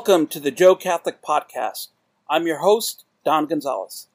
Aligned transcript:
Welcome 0.00 0.28
to 0.28 0.40
the 0.40 0.50
Joe 0.50 0.76
Catholic 0.76 1.20
Podcast. 1.20 1.88
I'm 2.26 2.46
your 2.46 2.60
host, 2.60 3.04
Don 3.22 3.44
Gonzalez. 3.44 4.06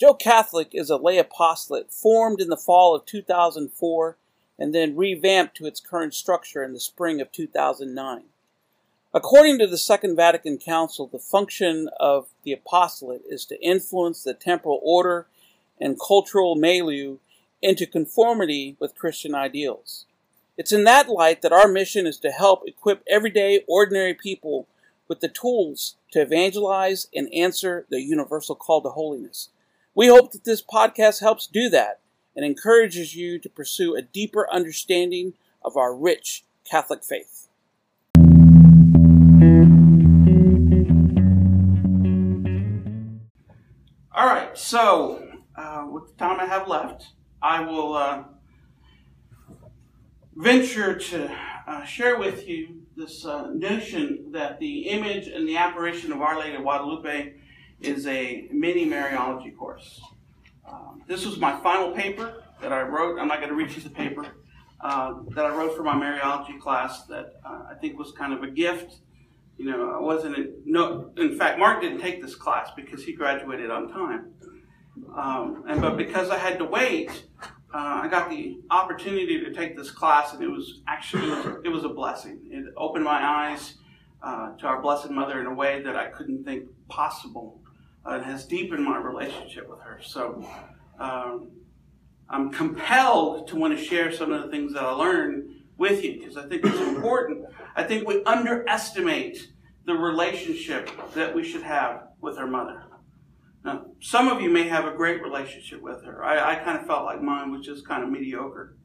Joe 0.00 0.14
Catholic 0.14 0.70
is 0.72 0.88
a 0.88 0.96
lay 0.96 1.18
apostolate 1.18 1.92
formed 1.92 2.40
in 2.40 2.48
the 2.48 2.56
fall 2.56 2.94
of 2.94 3.04
2004 3.04 4.16
and 4.58 4.74
then 4.74 4.96
revamped 4.96 5.54
to 5.58 5.66
its 5.66 5.80
current 5.80 6.14
structure 6.14 6.64
in 6.64 6.72
the 6.72 6.80
spring 6.80 7.20
of 7.20 7.30
2009. 7.30 8.22
According 9.12 9.58
to 9.58 9.66
the 9.66 9.76
Second 9.76 10.16
Vatican 10.16 10.56
Council, 10.56 11.08
the 11.08 11.18
function 11.18 11.90
of 12.00 12.28
the 12.42 12.52
apostolate 12.52 13.24
is 13.28 13.44
to 13.44 13.62
influence 13.62 14.24
the 14.24 14.32
temporal 14.32 14.80
order 14.82 15.26
and 15.78 16.00
cultural 16.00 16.54
milieu 16.54 17.18
into 17.60 17.86
conformity 17.86 18.76
with 18.80 18.96
Christian 18.96 19.34
ideals. 19.34 20.06
It's 20.56 20.72
in 20.72 20.84
that 20.84 21.10
light 21.10 21.42
that 21.42 21.52
our 21.52 21.68
mission 21.68 22.06
is 22.06 22.16
to 22.20 22.30
help 22.30 22.66
equip 22.66 23.02
everyday, 23.06 23.62
ordinary 23.68 24.14
people 24.14 24.68
with 25.08 25.20
the 25.20 25.28
tools 25.28 25.96
to 26.12 26.20
evangelize 26.20 27.08
and 27.14 27.32
answer 27.32 27.86
the 27.90 28.00
universal 28.00 28.54
call 28.54 28.80
to 28.82 28.90
holiness. 28.90 29.50
We 29.94 30.08
hope 30.08 30.32
that 30.32 30.44
this 30.44 30.62
podcast 30.62 31.20
helps 31.20 31.46
do 31.46 31.68
that 31.70 32.00
and 32.34 32.44
encourages 32.44 33.14
you 33.14 33.38
to 33.38 33.48
pursue 33.48 33.94
a 33.94 34.02
deeper 34.02 34.48
understanding 34.50 35.34
of 35.64 35.76
our 35.76 35.94
rich 35.94 36.44
Catholic 36.68 37.04
faith. 37.04 37.48
All 44.16 44.26
right, 44.26 44.56
so 44.56 45.28
uh, 45.56 45.86
with 45.90 46.08
the 46.08 46.14
time 46.18 46.40
I 46.40 46.46
have 46.46 46.68
left, 46.68 47.08
I 47.42 47.60
will 47.60 47.94
uh, 47.94 48.24
venture 50.36 50.98
to 50.98 51.36
uh, 51.66 51.84
share 51.84 52.18
with 52.18 52.48
you 52.48 52.83
this 52.96 53.24
uh, 53.24 53.50
notion 53.52 54.30
that 54.32 54.58
the 54.60 54.88
image 54.88 55.28
and 55.28 55.48
the 55.48 55.56
apparition 55.56 56.12
of 56.12 56.20
Our 56.20 56.38
Lady 56.38 56.56
of 56.56 56.62
Guadalupe 56.62 57.34
is 57.80 58.06
a 58.06 58.48
mini 58.52 58.86
Mariology 58.86 59.56
course. 59.56 60.00
Um, 60.68 61.02
this 61.06 61.26
was 61.26 61.38
my 61.38 61.58
final 61.60 61.92
paper 61.92 62.42
that 62.60 62.72
I 62.72 62.82
wrote. 62.82 63.18
I'm 63.18 63.28
not 63.28 63.38
going 63.38 63.50
to 63.50 63.54
read 63.54 63.70
you 63.72 63.82
the 63.82 63.90
paper 63.90 64.26
uh, 64.80 65.14
that 65.34 65.44
I 65.44 65.54
wrote 65.54 65.76
for 65.76 65.82
my 65.82 65.94
Mariology 65.94 66.60
class 66.60 67.04
that 67.06 67.34
uh, 67.44 67.64
I 67.70 67.74
think 67.80 67.98
was 67.98 68.12
kind 68.12 68.32
of 68.32 68.42
a 68.42 68.50
gift. 68.50 68.96
You 69.56 69.66
know, 69.66 69.90
I 69.90 70.00
wasn't 70.00 70.36
in, 70.36 70.54
no. 70.64 71.10
In 71.16 71.36
fact, 71.38 71.58
Mark 71.58 71.80
didn't 71.80 72.00
take 72.00 72.20
this 72.20 72.34
class 72.34 72.70
because 72.74 73.04
he 73.04 73.12
graduated 73.12 73.70
on 73.70 73.88
time. 73.88 74.32
Um, 75.16 75.64
and 75.68 75.80
but 75.80 75.96
because 75.96 76.30
I 76.30 76.38
had 76.38 76.58
to 76.58 76.64
wait, 76.64 77.24
uh, 77.74 78.02
I 78.04 78.08
got 78.08 78.30
the 78.30 78.60
opportunity 78.70 79.40
to 79.40 79.52
take 79.52 79.76
this 79.76 79.90
class, 79.90 80.32
and 80.32 80.40
it 80.40 80.48
was 80.48 80.80
actually 80.86 81.28
it 81.64 81.70
was 81.70 81.82
a 81.82 81.88
blessing. 81.88 82.38
It 82.48 82.72
opened 82.76 83.04
my 83.04 83.20
eyes 83.20 83.74
uh, 84.22 84.56
to 84.58 84.66
our 84.66 84.80
Blessed 84.80 85.10
Mother 85.10 85.40
in 85.40 85.46
a 85.46 85.54
way 85.54 85.82
that 85.82 85.96
I 85.96 86.06
couldn't 86.06 86.44
think 86.44 86.66
possible. 86.88 87.60
Uh, 88.06 88.18
it 88.18 88.24
has 88.24 88.46
deepened 88.46 88.84
my 88.84 88.98
relationship 88.98 89.68
with 89.68 89.80
her. 89.80 89.98
So 90.00 90.48
um, 91.00 91.50
I'm 92.30 92.52
compelled 92.52 93.48
to 93.48 93.56
want 93.56 93.76
to 93.76 93.84
share 93.84 94.12
some 94.12 94.32
of 94.32 94.44
the 94.44 94.50
things 94.50 94.72
that 94.74 94.84
I 94.84 94.92
learned 94.92 95.50
with 95.76 96.04
you 96.04 96.20
because 96.20 96.36
I 96.36 96.46
think 96.46 96.64
it's 96.64 96.78
important. 96.78 97.44
I 97.74 97.82
think 97.82 98.06
we 98.06 98.22
underestimate 98.22 99.50
the 99.84 99.94
relationship 99.94 100.90
that 101.14 101.34
we 101.34 101.42
should 101.42 101.62
have 101.62 102.04
with 102.20 102.38
our 102.38 102.46
mother. 102.46 102.84
Now, 103.64 103.86
some 104.00 104.28
of 104.28 104.42
you 104.42 104.50
may 104.50 104.68
have 104.68 104.84
a 104.84 104.94
great 104.94 105.22
relationship 105.22 105.80
with 105.80 106.04
her. 106.04 106.22
I, 106.22 106.52
I 106.52 106.54
kind 106.56 106.78
of 106.78 106.86
felt 106.86 107.06
like 107.06 107.22
mine 107.22 107.50
was 107.50 107.64
just 107.64 107.88
kind 107.88 108.02
of 108.02 108.10
mediocre. 108.10 108.76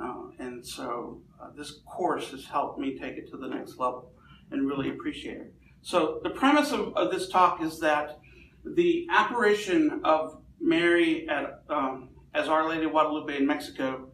Uh, 0.00 0.24
and 0.40 0.66
so 0.66 1.20
uh, 1.40 1.50
this 1.56 1.80
course 1.86 2.30
has 2.32 2.44
helped 2.44 2.80
me 2.80 2.98
take 2.98 3.16
it 3.16 3.30
to 3.30 3.36
the 3.36 3.46
next 3.46 3.78
level 3.78 4.10
and 4.50 4.66
really 4.66 4.90
appreciate 4.90 5.36
it. 5.36 5.54
So, 5.82 6.20
the 6.22 6.30
premise 6.30 6.72
of, 6.72 6.96
of 6.96 7.12
this 7.12 7.28
talk 7.28 7.62
is 7.62 7.78
that 7.80 8.18
the 8.64 9.06
apparition 9.10 10.00
of 10.02 10.40
Mary 10.58 11.28
at, 11.28 11.62
um, 11.68 12.08
as 12.32 12.48
Our 12.48 12.68
Lady 12.68 12.86
of 12.86 12.92
Guadalupe 12.92 13.36
in 13.36 13.46
Mexico 13.46 14.08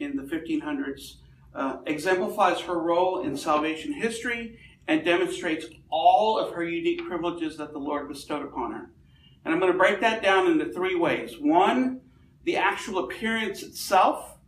in 0.00 0.16
the 0.16 0.22
1500s 0.22 1.16
uh, 1.54 1.76
exemplifies 1.86 2.60
her 2.60 2.78
role 2.80 3.22
in 3.22 3.36
salvation 3.36 3.92
history 3.92 4.58
and 4.88 5.04
demonstrates 5.04 5.66
all 5.90 6.38
of 6.38 6.54
her 6.54 6.64
unique 6.64 7.06
privileges 7.06 7.56
that 7.58 7.72
the 7.72 7.78
Lord 7.78 8.08
bestowed 8.08 8.44
upon 8.44 8.72
her. 8.72 8.90
And 9.44 9.54
I'm 9.54 9.60
going 9.60 9.72
to 9.72 9.78
break 9.78 10.00
that 10.00 10.22
down 10.22 10.50
into 10.50 10.72
three 10.72 10.96
ways. 10.96 11.36
One, 11.40 12.00
the 12.44 12.56
actual 12.56 13.04
appearance 13.04 13.62
itself, 13.62 14.38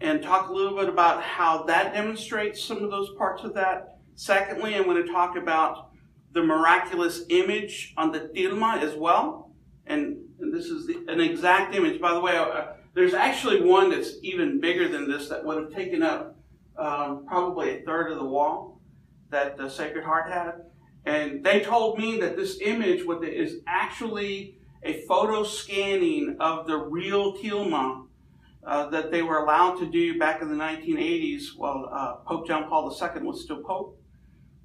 and 0.00 0.22
talk 0.22 0.48
a 0.48 0.52
little 0.52 0.76
bit 0.76 0.88
about 0.88 1.22
how 1.22 1.62
that 1.64 1.94
demonstrates 1.94 2.62
some 2.62 2.82
of 2.82 2.90
those 2.90 3.10
parts 3.16 3.44
of 3.44 3.54
that. 3.54 3.98
Secondly, 4.16 4.74
I'm 4.74 4.84
going 4.84 5.04
to 5.04 5.12
talk 5.12 5.36
about 5.36 5.90
the 6.32 6.42
miraculous 6.42 7.22
image 7.28 7.94
on 7.96 8.10
the 8.10 8.20
tilma 8.34 8.82
as 8.82 8.94
well. 8.94 9.52
And, 9.86 10.18
and 10.40 10.52
this 10.52 10.66
is 10.66 10.86
the, 10.86 11.04
an 11.08 11.20
exact 11.20 11.74
image. 11.74 12.00
By 12.00 12.14
the 12.14 12.20
way, 12.20 12.36
uh, 12.36 12.72
there's 12.94 13.14
actually 13.14 13.62
one 13.62 13.90
that's 13.90 14.14
even 14.22 14.60
bigger 14.60 14.88
than 14.88 15.08
this 15.08 15.28
that 15.28 15.44
would 15.44 15.62
have 15.62 15.72
taken 15.72 16.02
up 16.02 16.36
um, 16.76 17.24
probably 17.26 17.78
a 17.78 17.82
third 17.82 18.10
of 18.10 18.18
the 18.18 18.24
wall 18.24 18.80
that 19.30 19.56
the 19.56 19.68
Sacred 19.68 20.04
Heart 20.04 20.30
had. 20.30 20.52
And 21.04 21.44
they 21.44 21.60
told 21.60 21.98
me 21.98 22.20
that 22.20 22.36
this 22.36 22.60
image 22.60 23.02
is 23.22 23.60
actually 23.66 24.56
a 24.82 25.02
photo 25.06 25.44
scanning 25.44 26.36
of 26.40 26.66
the 26.66 26.76
real 26.76 27.36
tilma 27.36 28.06
uh, 28.64 28.88
that 28.90 29.10
they 29.10 29.22
were 29.22 29.38
allowed 29.38 29.76
to 29.78 29.86
do 29.86 30.18
back 30.18 30.42
in 30.42 30.48
the 30.48 30.56
1980s 30.56 31.56
while 31.56 31.88
uh, 31.92 32.14
Pope 32.28 32.46
John 32.46 32.68
Paul 32.68 32.88
II 32.90 33.22
was 33.22 33.42
still 33.42 33.62
Pope 33.62 33.98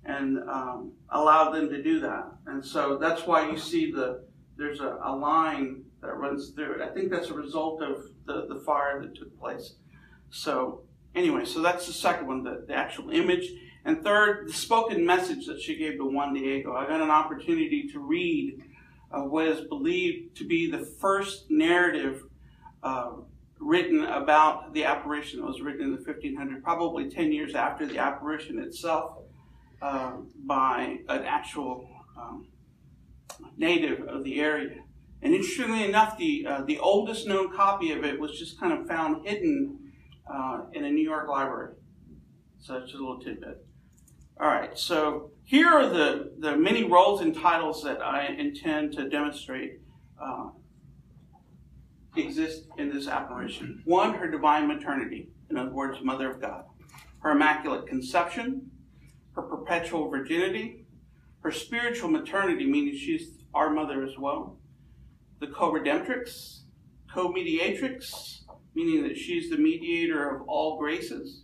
and 0.06 0.38
um, 0.50 0.94
allowed 1.10 1.52
them 1.52 1.70
to 1.70 1.82
do 1.82 2.00
that. 2.00 2.32
And 2.46 2.64
so 2.64 2.98
that's 2.98 3.26
why 3.26 3.50
you 3.50 3.58
see 3.58 3.92
the 3.92 4.24
there's 4.58 4.80
a, 4.80 4.98
a, 5.04 5.16
line 5.16 5.84
that 6.02 6.16
runs 6.16 6.50
through 6.50 6.76
it. 6.76 6.82
I 6.82 6.90
think 6.92 7.12
that's 7.12 7.30
a 7.30 7.34
result 7.34 7.84
of 7.84 8.06
the, 8.26 8.48
the 8.52 8.60
fire 8.62 9.00
that 9.02 9.14
took 9.14 9.38
place. 9.40 9.76
So 10.32 10.82
anyway, 11.14 11.46
so 11.46 11.62
that's 11.62 11.86
the 11.86 11.94
second 11.94 12.26
one, 12.26 12.44
the, 12.44 12.66
the 12.68 12.74
actual 12.74 13.12
image. 13.12 13.52
And 13.88 14.04
third, 14.04 14.50
the 14.50 14.54
spoken 14.54 15.06
message 15.06 15.46
that 15.46 15.62
she 15.62 15.78
gave 15.78 15.94
to 15.94 16.06
Juan 16.06 16.34
Diego. 16.34 16.76
I 16.76 16.86
got 16.86 17.00
an 17.00 17.10
opportunity 17.10 17.88
to 17.94 18.00
read 18.00 18.62
uh, 19.14 19.22
what 19.22 19.48
is 19.48 19.66
believed 19.66 20.36
to 20.40 20.46
be 20.46 20.70
the 20.70 20.86
first 21.00 21.46
narrative 21.50 22.24
uh, 22.84 23.12
written 23.62 24.04
about 24.04 24.74
the 24.74 24.84
apparition. 24.84 25.40
It 25.40 25.46
was 25.46 25.62
written 25.62 25.84
in 25.84 25.92
the 25.94 26.00
1500s, 26.00 26.62
probably 26.62 27.10
10 27.10 27.32
years 27.32 27.56
after 27.56 27.86
the 27.86 27.98
apparition 27.98 28.60
itself, 28.60 29.20
uh, 29.82 30.18
by 30.36 30.98
an 31.08 31.24
actual 31.24 31.90
um, 32.20 32.46
native 33.56 34.06
of 34.06 34.26
the 34.26 34.42
area. 34.42 34.84
And 35.22 35.34
interestingly 35.34 35.86
enough, 35.86 36.18
the, 36.18 36.46
uh, 36.46 36.64
the 36.64 36.78
oldest 36.80 37.26
known 37.26 37.56
copy 37.56 37.94
of 37.94 38.04
it 38.04 38.20
was 38.20 38.38
just 38.38 38.60
kind 38.60 38.74
of 38.74 38.86
found 38.86 39.26
hidden 39.26 39.80
uh, 40.30 40.64
in 40.74 40.84
a 40.84 40.92
New 40.92 41.06
York 41.06 41.30
library. 41.30 41.76
So 42.60 42.76
it's 42.76 42.92
a 42.92 42.98
little 42.98 43.22
tidbit. 43.22 43.64
All 44.40 44.48
right, 44.48 44.78
so 44.78 45.32
here 45.46 45.68
are 45.68 45.90
the, 45.90 46.32
the 46.38 46.56
many 46.56 46.84
roles 46.84 47.22
and 47.22 47.36
titles 47.36 47.84
that 47.84 48.04
I 48.04 48.28
intend 48.28 48.94
to 48.94 49.10
demonstrate 49.10 49.80
uh, 50.22 50.50
exist 52.16 52.68
in 52.78 52.94
this 52.94 53.08
apparition. 53.08 53.82
One, 53.86 54.14
her 54.14 54.30
divine 54.30 54.68
maternity, 54.68 55.30
in 55.50 55.58
other 55.58 55.72
words, 55.72 55.98
Mother 56.04 56.30
of 56.30 56.40
God. 56.40 56.66
Her 57.20 57.32
immaculate 57.32 57.88
conception, 57.88 58.70
her 59.34 59.42
perpetual 59.42 60.08
virginity, 60.08 60.86
her 61.40 61.52
spiritual 61.52 62.10
maternity, 62.10 62.68
meaning 62.68 62.96
she's 62.96 63.40
our 63.56 63.72
mother 63.72 64.04
as 64.04 64.20
well. 64.20 64.60
The 65.40 65.48
co-redemptrix, 65.48 66.60
co-mediatrix, 67.12 68.44
meaning 68.76 69.02
that 69.08 69.18
she's 69.18 69.50
the 69.50 69.58
mediator 69.58 70.30
of 70.30 70.44
all 70.48 70.78
graces 70.78 71.44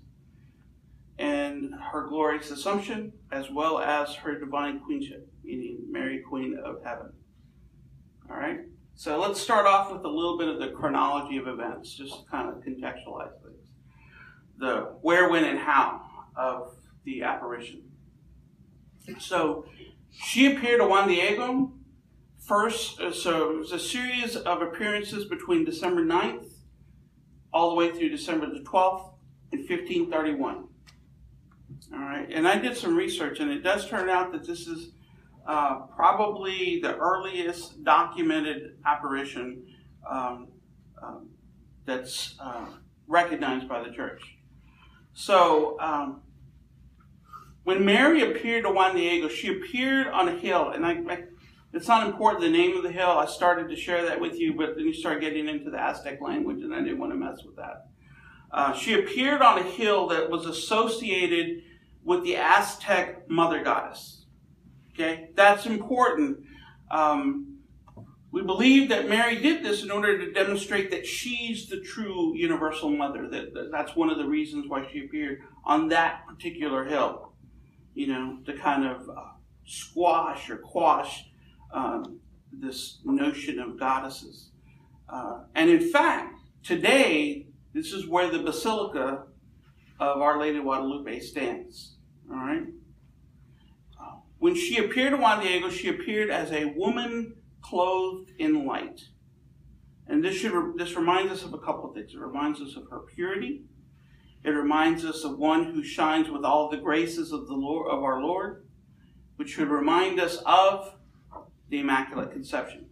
and 1.19 1.74
her 1.92 2.07
glorious 2.07 2.51
assumption, 2.51 3.13
as 3.31 3.50
well 3.51 3.80
as 3.80 4.15
her 4.15 4.39
divine 4.39 4.80
queenship, 4.80 5.27
meaning 5.44 5.80
Mary, 5.89 6.24
Queen 6.27 6.57
of 6.63 6.83
Heaven. 6.83 7.12
All 8.30 8.38
right? 8.38 8.62
So 8.95 9.19
let's 9.19 9.39
start 9.39 9.65
off 9.65 9.92
with 9.92 10.04
a 10.04 10.10
little 10.10 10.38
bit 10.38 10.48
of 10.48 10.60
the 10.60 10.69
chronology 10.69 11.38
of 11.38 11.48
events, 11.48 11.94
just 11.94 12.24
to 12.24 12.30
kind 12.30 12.50
of 12.50 12.56
contextualize 12.63 13.33
things. 13.42 13.68
The 14.57 14.95
where, 15.01 15.30
when, 15.30 15.44
and 15.44 15.60
how 15.60 16.01
of 16.36 16.75
the 17.04 17.24
apparition. 17.24 17.83
So 19.19 19.65
she 20.12 20.56
appeared 20.56 20.80
to 20.80 20.88
Juan 20.88 21.07
Diego 21.07 21.74
first, 22.39 23.00
uh, 23.00 23.12
so 23.12 23.51
it 23.51 23.57
was 23.57 23.71
a 23.71 23.80
series 23.80 24.36
of 24.36 24.62
appearances 24.62 25.25
between 25.25 25.65
December 25.65 26.04
9th 26.06 26.50
all 27.51 27.69
the 27.69 27.75
way 27.75 27.92
through 27.92 28.10
December 28.10 28.48
the 28.48 28.62
12th 28.62 29.13
in 29.51 29.60
1531. 29.60 30.68
All 31.93 31.99
right, 31.99 32.27
and 32.31 32.47
I 32.47 32.57
did 32.57 32.75
some 32.75 32.95
research, 32.95 33.39
and 33.39 33.51
it 33.51 33.61
does 33.61 33.87
turn 33.87 34.09
out 34.09 34.31
that 34.31 34.47
this 34.47 34.67
is 34.67 34.89
uh, 35.45 35.81
probably 35.95 36.79
the 36.81 36.95
earliest 36.95 37.83
documented 37.83 38.77
apparition 38.85 39.63
um, 40.09 40.47
um, 41.01 41.29
that's 41.85 42.35
uh, 42.39 42.65
recognized 43.07 43.67
by 43.69 43.83
the 43.83 43.91
church. 43.91 44.37
So, 45.13 45.79
um, 45.79 46.21
when 47.63 47.85
Mary 47.85 48.29
appeared 48.29 48.63
to 48.63 48.71
Juan 48.71 48.95
Diego, 48.95 49.27
she 49.27 49.49
appeared 49.49 50.07
on 50.07 50.27
a 50.27 50.37
hill, 50.37 50.69
and 50.69 50.85
I, 50.85 50.93
I, 51.07 51.23
it's 51.73 51.87
not 51.87 52.07
important 52.07 52.41
the 52.41 52.49
name 52.49 52.75
of 52.75 52.83
the 52.83 52.91
hill. 52.91 53.09
I 53.09 53.27
started 53.27 53.69
to 53.69 53.75
share 53.75 54.03
that 54.05 54.19
with 54.19 54.39
you, 54.39 54.55
but 54.55 54.75
then 54.75 54.85
you 54.85 54.93
start 54.93 55.21
getting 55.21 55.47
into 55.47 55.69
the 55.69 55.79
Aztec 55.79 56.21
language, 56.21 56.61
and 56.61 56.73
I 56.73 56.79
didn't 56.79 56.99
want 56.99 57.11
to 57.11 57.17
mess 57.17 57.43
with 57.45 57.55
that. 57.57 57.87
Uh, 58.51 58.73
she 58.73 58.93
appeared 58.93 59.41
on 59.41 59.59
a 59.59 59.63
hill 59.63 60.07
that 60.07 60.29
was 60.29 60.45
associated 60.45 61.62
with 62.03 62.23
the 62.23 62.35
Aztec 62.35 63.29
mother 63.29 63.63
goddess. 63.63 64.25
Okay, 64.94 65.29
that's 65.35 65.65
important. 65.65 66.39
Um, 66.91 67.57
we 68.31 68.41
believe 68.41 68.89
that 68.89 69.09
Mary 69.09 69.39
did 69.41 69.63
this 69.63 69.83
in 69.83 69.91
order 69.91 70.17
to 70.17 70.31
demonstrate 70.31 70.91
that 70.91 71.05
she's 71.05 71.67
the 71.67 71.79
true 71.81 72.35
universal 72.35 72.89
mother. 72.89 73.27
That, 73.29 73.53
that 73.53 73.71
that's 73.71 73.95
one 73.95 74.09
of 74.09 74.17
the 74.17 74.25
reasons 74.25 74.65
why 74.67 74.88
she 74.91 75.05
appeared 75.05 75.41
on 75.65 75.89
that 75.89 76.25
particular 76.27 76.83
hill 76.83 77.33
you 77.94 78.07
know, 78.07 78.39
to 78.45 78.53
kind 78.53 78.85
of 78.85 79.09
uh, 79.09 79.21
squash 79.65 80.50
or 80.50 80.57
quash 80.57 81.25
um, 81.73 82.19
this 82.51 83.00
notion 83.03 83.59
of 83.59 83.79
goddesses. 83.79 84.50
Uh, 85.09 85.41
and 85.55 85.69
in 85.69 85.91
fact, 85.91 86.39
today, 86.63 87.47
this 87.73 87.94
is 87.94 88.07
where 88.07 88.31
the 88.31 88.39
Basilica 88.39 89.23
of 90.00 90.21
Our 90.21 90.39
Lady 90.39 90.57
of 90.57 90.63
Guadalupe 90.63 91.19
stands. 91.19 91.92
All 92.29 92.37
right? 92.37 92.67
When 94.43 94.55
she 94.55 94.75
appeared 94.75 95.11
to 95.11 95.17
Juan 95.17 95.39
Diego, 95.39 95.69
she 95.69 95.87
appeared 95.87 96.29
as 96.29 96.51
a 96.51 96.65
woman 96.75 97.35
clothed 97.61 98.31
in 98.37 98.65
light. 98.65 98.99
And 100.05 100.21
this, 100.21 100.35
should, 100.35 100.73
this 100.75 100.97
reminds 100.97 101.31
us 101.31 101.43
of 101.43 101.53
a 101.53 101.59
couple 101.59 101.87
of 101.87 101.95
things. 101.95 102.13
It 102.13 102.19
reminds 102.19 102.59
us 102.59 102.75
of 102.75 102.89
her 102.89 102.99
purity. 103.15 103.63
It 104.43 104.49
reminds 104.49 105.05
us 105.05 105.23
of 105.23 105.37
one 105.37 105.71
who 105.71 105.81
shines 105.81 106.29
with 106.29 106.43
all 106.43 106.69
the 106.69 106.75
graces 106.75 107.31
of 107.31 107.47
the 107.47 107.53
Lord 107.53 107.89
of 107.89 108.03
our 108.03 108.21
Lord, 108.21 108.65
which 109.37 109.51
should 109.51 109.69
remind 109.69 110.19
us 110.19 110.35
of 110.45 110.93
the 111.69 111.79
Immaculate 111.79 112.33
Conception. 112.33 112.87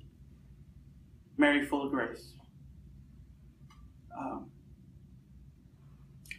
Mary 1.35 1.65
full 1.65 1.85
of 1.85 1.91
grace. 1.91 2.31
Um, 4.17 4.51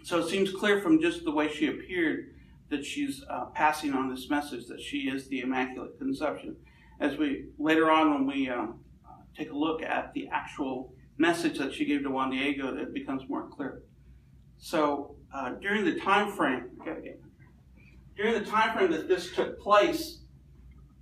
so 0.04 0.20
it 0.20 0.30
seems 0.30 0.50
clear 0.52 0.80
from 0.80 1.02
just 1.02 1.22
the 1.24 1.32
way 1.32 1.52
she 1.52 1.66
appeared 1.66 2.31
that 2.72 2.84
she's 2.84 3.22
uh, 3.30 3.46
passing 3.54 3.92
on 3.92 4.10
this 4.10 4.28
message 4.28 4.66
that 4.66 4.80
she 4.80 5.02
is 5.08 5.28
the 5.28 5.40
Immaculate 5.40 5.98
Conception. 5.98 6.56
As 7.00 7.16
we 7.16 7.46
later 7.58 7.90
on, 7.90 8.14
when 8.14 8.26
we 8.26 8.48
um, 8.48 8.80
take 9.36 9.50
a 9.50 9.56
look 9.56 9.82
at 9.82 10.12
the 10.14 10.28
actual 10.32 10.92
message 11.18 11.58
that 11.58 11.72
she 11.72 11.84
gave 11.84 12.02
to 12.02 12.10
Juan 12.10 12.30
Diego, 12.30 12.74
it 12.76 12.92
becomes 12.92 13.22
more 13.28 13.48
clear. 13.48 13.82
So 14.58 15.16
uh, 15.34 15.50
during 15.60 15.84
the 15.84 16.00
time 16.00 16.32
frame, 16.32 16.70
during 18.16 18.34
the 18.42 18.48
time 18.48 18.76
frame 18.76 18.90
that 18.92 19.08
this 19.08 19.34
took 19.34 19.60
place, 19.60 20.20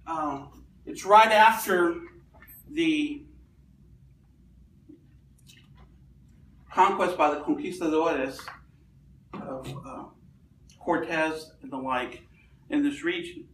um, 0.06 0.64
it's 0.86 1.04
right 1.04 1.30
after 1.30 2.00
the 2.70 3.24
conquest 6.72 7.16
by 7.16 7.34
the 7.34 7.40
conquistadores 7.40 8.40
of 9.34 9.68
uh, 9.86 10.04
Cortez 10.90 11.52
and 11.62 11.70
the 11.70 11.76
like 11.76 12.24
in 12.68 12.82
this 12.82 13.04
region. 13.04 13.44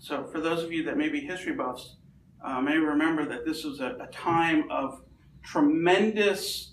So, 0.00 0.24
for 0.24 0.40
those 0.40 0.64
of 0.64 0.72
you 0.72 0.82
that 0.82 0.96
may 0.96 1.08
be 1.08 1.20
history 1.20 1.52
buffs, 1.52 1.98
uh, 2.44 2.60
may 2.60 2.76
remember 2.76 3.24
that 3.26 3.46
this 3.46 3.62
was 3.62 3.78
a, 3.78 3.96
a 4.00 4.08
time 4.08 4.68
of 4.72 5.02
tremendous 5.44 6.72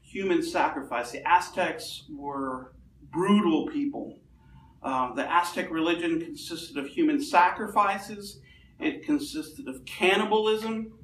human 0.00 0.42
sacrifice. 0.42 1.10
The 1.10 1.22
Aztecs 1.28 2.04
were 2.10 2.72
brutal 3.12 3.66
people. 3.66 4.20
Uh, 4.82 5.12
the 5.12 5.30
Aztec 5.30 5.70
religion 5.70 6.18
consisted 6.18 6.78
of 6.78 6.86
human 6.86 7.22
sacrifices, 7.22 8.40
it 8.80 9.04
consisted 9.04 9.68
of 9.68 9.84
cannibalism. 9.84 10.94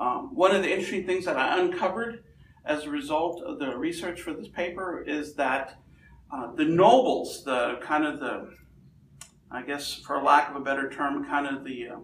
Um, 0.00 0.34
one 0.34 0.56
of 0.56 0.62
the 0.62 0.70
interesting 0.70 1.04
things 1.04 1.26
that 1.26 1.36
I 1.36 1.60
uncovered 1.60 2.24
as 2.64 2.84
a 2.84 2.90
result 2.90 3.42
of 3.42 3.58
the 3.58 3.76
research 3.76 4.22
for 4.22 4.32
this 4.32 4.48
paper 4.48 5.04
is 5.06 5.34
that 5.34 5.78
uh, 6.30 6.52
the 6.54 6.64
nobles, 6.64 7.44
the 7.44 7.78
kind 7.82 8.04
of 8.04 8.20
the, 8.20 8.54
I 9.50 9.62
guess 9.62 9.94
for 9.94 10.22
lack 10.22 10.50
of 10.50 10.56
a 10.56 10.60
better 10.60 10.90
term, 10.90 11.24
kind 11.24 11.46
of 11.46 11.64
the, 11.64 11.88
uh, 11.88 11.96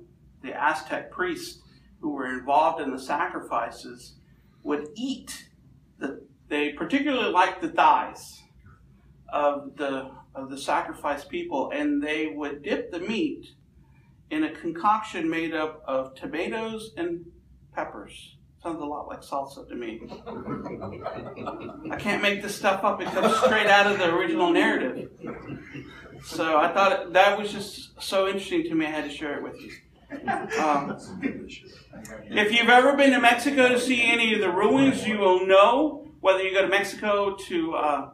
the 0.43 0.53
Aztec 0.53 1.11
priests 1.11 1.63
who 2.01 2.11
were 2.11 2.39
involved 2.39 2.81
in 2.81 2.91
the 2.91 2.99
sacrifices, 2.99 4.15
would 4.63 4.89
eat. 4.95 5.49
The, 5.99 6.27
they 6.49 6.73
particularly 6.73 7.31
liked 7.31 7.63
the 7.63 7.69
thighs 7.69 8.43
of 9.33 9.77
the 9.77 10.11
of 10.35 10.51
the 10.51 10.59
sacrificed 10.59 11.29
people, 11.29 11.71
and 11.73 12.03
they 12.03 12.27
would 12.27 12.63
dip 12.63 12.91
the 12.91 12.99
meat 12.99 13.53
in 14.31 14.45
a 14.45 14.51
concoction 14.51 15.31
made 15.31 15.55
up 15.55 15.83
of 15.87 16.15
tomatoes 16.15 16.93
and 16.97 17.25
peppers. 17.73 18.37
Sounds 18.65 18.81
a 18.81 18.85
lot 18.87 19.09
like 19.09 19.21
salsa 19.21 19.69
to 19.69 19.75
me. 19.75 20.01
I 21.93 21.97
can't 21.97 22.23
make 22.23 22.41
this 22.41 22.57
stuff 22.57 22.83
up. 22.83 22.99
It 23.03 23.09
comes 23.09 23.37
straight 23.37 23.67
out 23.67 23.93
of 23.93 23.99
the 23.99 24.15
original 24.15 24.51
narrative. 24.51 25.11
So 26.25 26.57
I 26.57 26.73
thought 26.73 27.13
that 27.13 27.39
was 27.39 27.53
just 27.53 28.01
so 28.03 28.27
interesting 28.27 28.65
to 28.65 28.75
me. 28.75 28.87
I 28.87 28.89
had 28.89 29.05
to 29.05 29.11
share 29.11 29.37
it 29.37 29.43
with 29.43 29.61
you. 29.61 29.71
Um, 30.59 30.97
if 32.31 32.53
you've 32.53 32.71
ever 32.71 32.97
been 32.97 33.11
to 33.11 33.21
Mexico 33.21 33.69
to 33.69 33.79
see 33.79 34.03
any 34.03 34.33
of 34.33 34.41
the 34.41 34.51
ruins, 34.51 35.07
you 35.07 35.19
will 35.19 35.47
know 35.47 36.09
whether 36.21 36.43
you 36.43 36.55
go 36.55 36.63
to 36.63 36.69
Mexico 36.69 37.37
to 37.37 37.75
uh, 37.75 38.11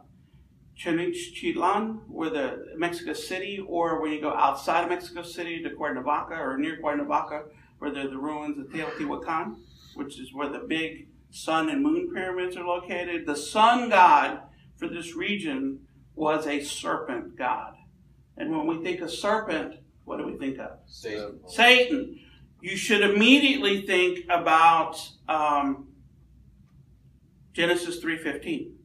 Tenochtitlan, 0.83 2.01
or 2.11 2.29
the 2.29 2.73
Mexico 2.75 3.13
City, 3.13 3.63
or 3.65 4.01
when 4.01 4.11
you 4.11 4.19
go 4.19 4.33
outside 4.33 4.83
of 4.83 4.89
Mexico 4.89 5.21
City 5.21 5.63
to 5.63 5.69
Cuernavaca 5.69 6.33
or 6.33 6.57
near 6.57 6.77
Cuernavaca, 6.81 7.43
where 7.79 7.93
there 7.93 8.05
are 8.05 8.09
the 8.09 8.17
ruins 8.17 8.59
of 8.59 8.65
Teotihuacan, 8.65 9.55
which 10.01 10.19
is 10.19 10.33
where 10.33 10.49
the 10.49 10.65
big 10.67 11.07
sun 11.29 11.69
and 11.69 11.83
moon 11.83 12.11
pyramids 12.13 12.57
are 12.57 12.65
located. 12.65 13.25
The 13.25 13.35
sun 13.35 13.89
god 13.89 14.41
for 14.77 14.87
this 14.87 15.15
region 15.15 15.81
was 16.15 16.47
a 16.47 16.61
serpent 16.61 17.37
god. 17.37 17.73
And 18.37 18.51
when 18.51 18.65
we 18.65 18.83
think 18.83 19.01
of 19.01 19.11
serpent, 19.11 19.75
what 20.05 20.17
do 20.17 20.25
we 20.25 20.37
think 20.37 20.57
of? 20.59 20.79
Satan. 20.87 21.39
Satan. 21.47 22.19
You 22.61 22.75
should 22.75 23.01
immediately 23.01 23.81
think 23.81 24.25
about 24.29 24.95
um, 25.27 25.87
Genesis 27.53 27.99
three 27.99 28.17
fifteen. 28.17 28.77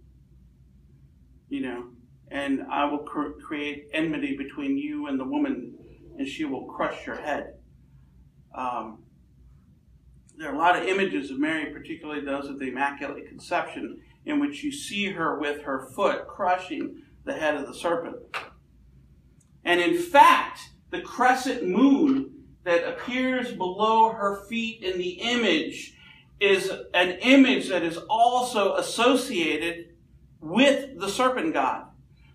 You 1.48 1.60
know, 1.60 1.84
and 2.30 2.66
I 2.70 2.84
will 2.86 2.98
cr- 2.98 3.38
create 3.46 3.88
enmity 3.92 4.36
between 4.36 4.76
you 4.76 5.06
and 5.06 5.18
the 5.18 5.24
woman, 5.24 5.74
and 6.18 6.26
she 6.26 6.44
will 6.44 6.66
crush 6.66 7.06
your 7.06 7.16
head. 7.16 7.54
Um, 8.54 9.02
there 10.38 10.50
are 10.50 10.54
a 10.54 10.58
lot 10.58 10.76
of 10.76 10.86
images 10.86 11.30
of 11.30 11.38
Mary, 11.38 11.72
particularly 11.72 12.24
those 12.24 12.48
of 12.48 12.58
the 12.58 12.68
Immaculate 12.68 13.28
Conception, 13.28 14.00
in 14.24 14.40
which 14.40 14.62
you 14.62 14.70
see 14.70 15.10
her 15.10 15.38
with 15.38 15.62
her 15.62 15.88
foot 15.94 16.26
crushing 16.26 17.02
the 17.24 17.32
head 17.32 17.54
of 17.54 17.66
the 17.66 17.74
serpent. 17.74 18.16
And 19.64 19.80
in 19.80 19.98
fact, 19.98 20.70
the 20.90 21.00
crescent 21.00 21.66
moon 21.66 22.44
that 22.64 22.86
appears 22.86 23.52
below 23.52 24.10
her 24.10 24.44
feet 24.48 24.82
in 24.82 24.98
the 24.98 25.20
image 25.20 25.94
is 26.40 26.70
an 26.92 27.12
image 27.20 27.68
that 27.68 27.82
is 27.82 27.96
also 28.10 28.74
associated 28.74 29.94
with 30.40 30.98
the 30.98 31.08
serpent 31.08 31.54
god. 31.54 31.86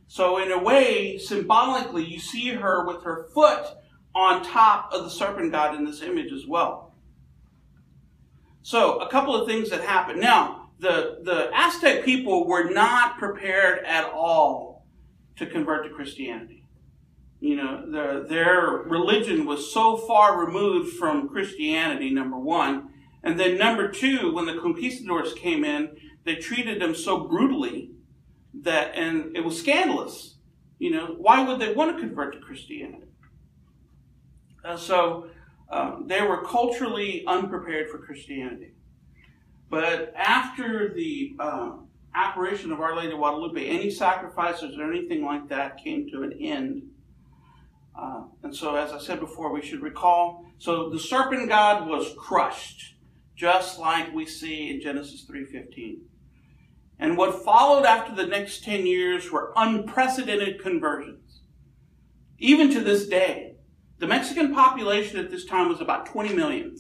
So, 0.08 0.40
in 0.40 0.52
a 0.52 0.62
way, 0.62 1.18
symbolically, 1.18 2.04
you 2.04 2.20
see 2.20 2.50
her 2.50 2.86
with 2.86 3.04
her 3.04 3.30
foot 3.34 3.66
on 4.14 4.44
top 4.44 4.92
of 4.92 5.04
the 5.04 5.10
serpent 5.10 5.52
god 5.52 5.76
in 5.76 5.86
this 5.86 6.02
image 6.02 6.34
as 6.34 6.46
well. 6.46 6.91
So, 8.64 9.00
a 9.00 9.10
couple 9.10 9.36
of 9.36 9.48
things 9.48 9.70
that 9.72 9.82
happen. 9.82 10.20
Now, 10.20 10.70
the, 10.80 11.20
the 11.24 11.50
Aztec 11.54 12.06
people 12.06 12.48
were 12.48 12.70
not 12.70 13.18
prepared 13.18 13.84
at 13.86 14.06
all 14.06 14.86
to 15.38 15.46
convert 15.46 15.86
to 15.86 15.90
Christianity 15.90 16.62
you 17.42 17.56
know, 17.56 17.84
the, 17.90 18.28
their 18.30 18.62
religion 18.86 19.46
was 19.46 19.74
so 19.74 19.98
far 19.98 20.46
removed 20.46 20.96
from 20.96 21.28
Christianity, 21.28 22.12
number 22.12 22.38
one. 22.38 22.90
And 23.24 23.40
then 23.40 23.58
number 23.58 23.92
two, 23.92 24.32
when 24.32 24.46
the 24.46 24.60
conquistadors 24.60 25.34
came 25.34 25.66
in, 25.66 25.98
they 26.24 26.36
treated 26.36 26.80
them 26.80 26.94
so 26.94 27.28
brutally 27.28 27.92
that, 28.62 28.94
and 28.96 29.36
it 29.36 29.44
was 29.44 29.60
scandalous. 29.60 30.36
You 30.78 30.92
know, 30.92 31.16
why 31.18 31.44
would 31.44 31.60
they 31.60 31.74
want 31.74 31.96
to 31.96 32.02
convert 32.02 32.34
to 32.34 32.40
Christianity? 32.40 33.08
Uh, 34.64 34.78
so 34.78 35.28
um, 35.72 36.06
they 36.08 36.22
were 36.22 36.44
culturally 36.44 37.24
unprepared 37.26 37.90
for 37.90 37.98
Christianity. 37.98 38.74
But 39.70 40.14
after 40.16 40.94
the 40.94 41.36
uh, 41.40 41.72
apparition 42.14 42.72
of 42.72 42.82
Our 42.82 42.96
Lady 42.96 43.14
of 43.14 43.20
Guadalupe, 43.20 43.66
any 43.66 43.90
sacrifices 43.90 44.78
or 44.78 44.92
anything 44.92 45.24
like 45.24 45.48
that 45.50 45.82
came 45.82 46.10
to 46.12 46.24
an 46.24 46.34
end 46.40 46.84
uh, 47.96 48.24
and 48.44 48.56
so, 48.56 48.76
as 48.76 48.92
I 48.92 49.00
said 49.00 49.20
before, 49.20 49.52
we 49.52 49.62
should 49.62 49.82
recall 49.82 50.46
so 50.58 50.90
the 50.90 51.00
serpent 51.00 51.50
god 51.50 51.88
was 51.88 52.14
crushed, 52.18 52.96
just 53.36 53.80
like 53.80 54.14
we 54.14 54.26
see 54.26 54.70
in 54.70 54.82
Genesis 54.82 55.26
3:15. 55.30 56.02
And 57.00 57.18
what 57.18 57.44
followed 57.44 57.86
after 57.86 58.14
the 58.14 58.28
next 58.28 58.64
10 58.64 58.86
years 58.86 59.32
were 59.32 59.54
unprecedented 59.56 60.62
conversions. 60.62 61.18
even 62.38 62.72
to 62.72 62.82
this 62.82 63.08
day, 63.08 63.56
the 64.02 64.08
Mexican 64.08 64.52
population 64.52 65.20
at 65.20 65.30
this 65.30 65.46
time 65.46 65.70
was 65.70 65.80
about 65.80 66.08
20 66.08 66.34
million. 66.34 66.76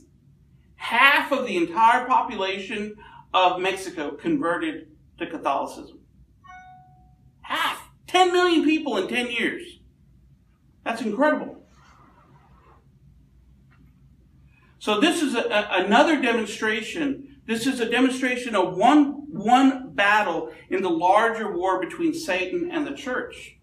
Half 0.76 1.32
of 1.32 1.46
the 1.46 1.56
entire 1.56 2.08
population 2.08 2.96
of 3.32 3.62
Mexico 3.62 4.16
converted 4.16 4.88
to 5.20 5.28
Catholicism. 5.28 6.00
Half. 7.42 7.90
10 8.08 8.34
million 8.34 8.64
people 8.64 8.98
in 8.98 9.08
10 9.08 9.30
years. 9.30 9.62
That's 10.84 11.04
incredible. 11.04 11.64
So 14.80 15.00
this 15.00 15.22
is 15.22 15.36
a, 15.36 15.42
a, 15.42 15.86
another 15.86 16.20
demonstration. 16.20 17.38
This 17.46 17.68
is 17.68 17.80
a 17.80 17.90
demonstration 17.90 18.56
of 18.56 18.76
one, 18.76 19.28
one 19.30 19.94
battle 19.94 20.52
in 20.72 20.82
the 20.82 20.90
larger 20.90 21.56
war 21.56 21.80
between 21.80 22.16
Satan 22.16 22.72
and 22.72 22.88
the 22.88 22.96
church. 22.96 23.58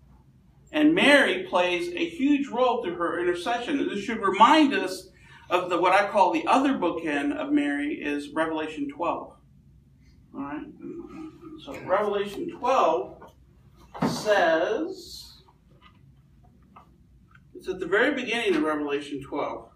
And 0.73 0.95
Mary 0.95 1.47
plays 1.49 1.89
a 1.95 2.09
huge 2.09 2.49
role 2.49 2.83
through 2.83 2.97
her 2.97 3.21
intercession. 3.21 3.89
This 3.89 4.05
should 4.05 4.21
remind 4.21 4.75
us 4.75 5.09
of 5.51 5.71
the 5.71 5.81
what 5.81 5.93
I 5.93 6.09
call 6.09 6.33
the 6.33 6.47
other 6.47 6.75
bookend 6.75 7.35
of 7.37 7.53
Mary 7.53 7.95
is 7.95 8.31
Revelation 8.35 8.89
12. 8.91 9.33
All 10.35 10.41
right. 10.41 10.67
So 11.65 11.79
Revelation 11.87 12.51
12 12.59 13.23
says 14.07 15.29
it's 17.55 17.69
at 17.69 17.81
the 17.81 17.87
very 17.87 18.15
beginning 18.15 18.55
of 18.55 18.63
Revelation 18.63 19.23
12. 19.23 19.71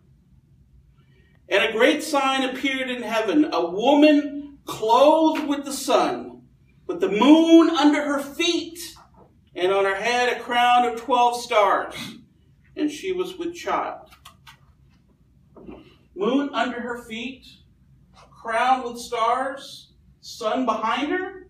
And 1.48 1.64
a 1.64 1.72
great 1.72 2.02
sign 2.02 2.48
appeared 2.48 2.90
in 2.90 3.02
heaven 3.02 3.48
a 3.52 3.70
woman 3.70 4.58
clothed 4.64 5.48
with 5.48 5.64
the 5.64 5.72
sun, 5.72 6.42
with 6.86 7.00
the 7.00 7.08
moon 7.10 7.70
under 7.70 8.02
her 8.02 8.20
feet, 8.20 8.78
and 9.54 9.72
on 9.72 9.84
her 9.84 9.94
head 9.94 10.36
a 10.36 10.40
crown 10.40 10.86
of 10.86 11.00
12 11.00 11.40
stars. 11.40 11.94
And 12.76 12.90
she 12.90 13.12
was 13.12 13.36
with 13.36 13.54
child. 13.54 14.08
Moon 16.14 16.50
under 16.54 16.80
her 16.80 17.04
feet, 17.04 17.46
crown 18.30 18.84
with 18.84 18.98
stars, 18.98 19.92
sun 20.20 20.64
behind 20.64 21.10
her. 21.10 21.48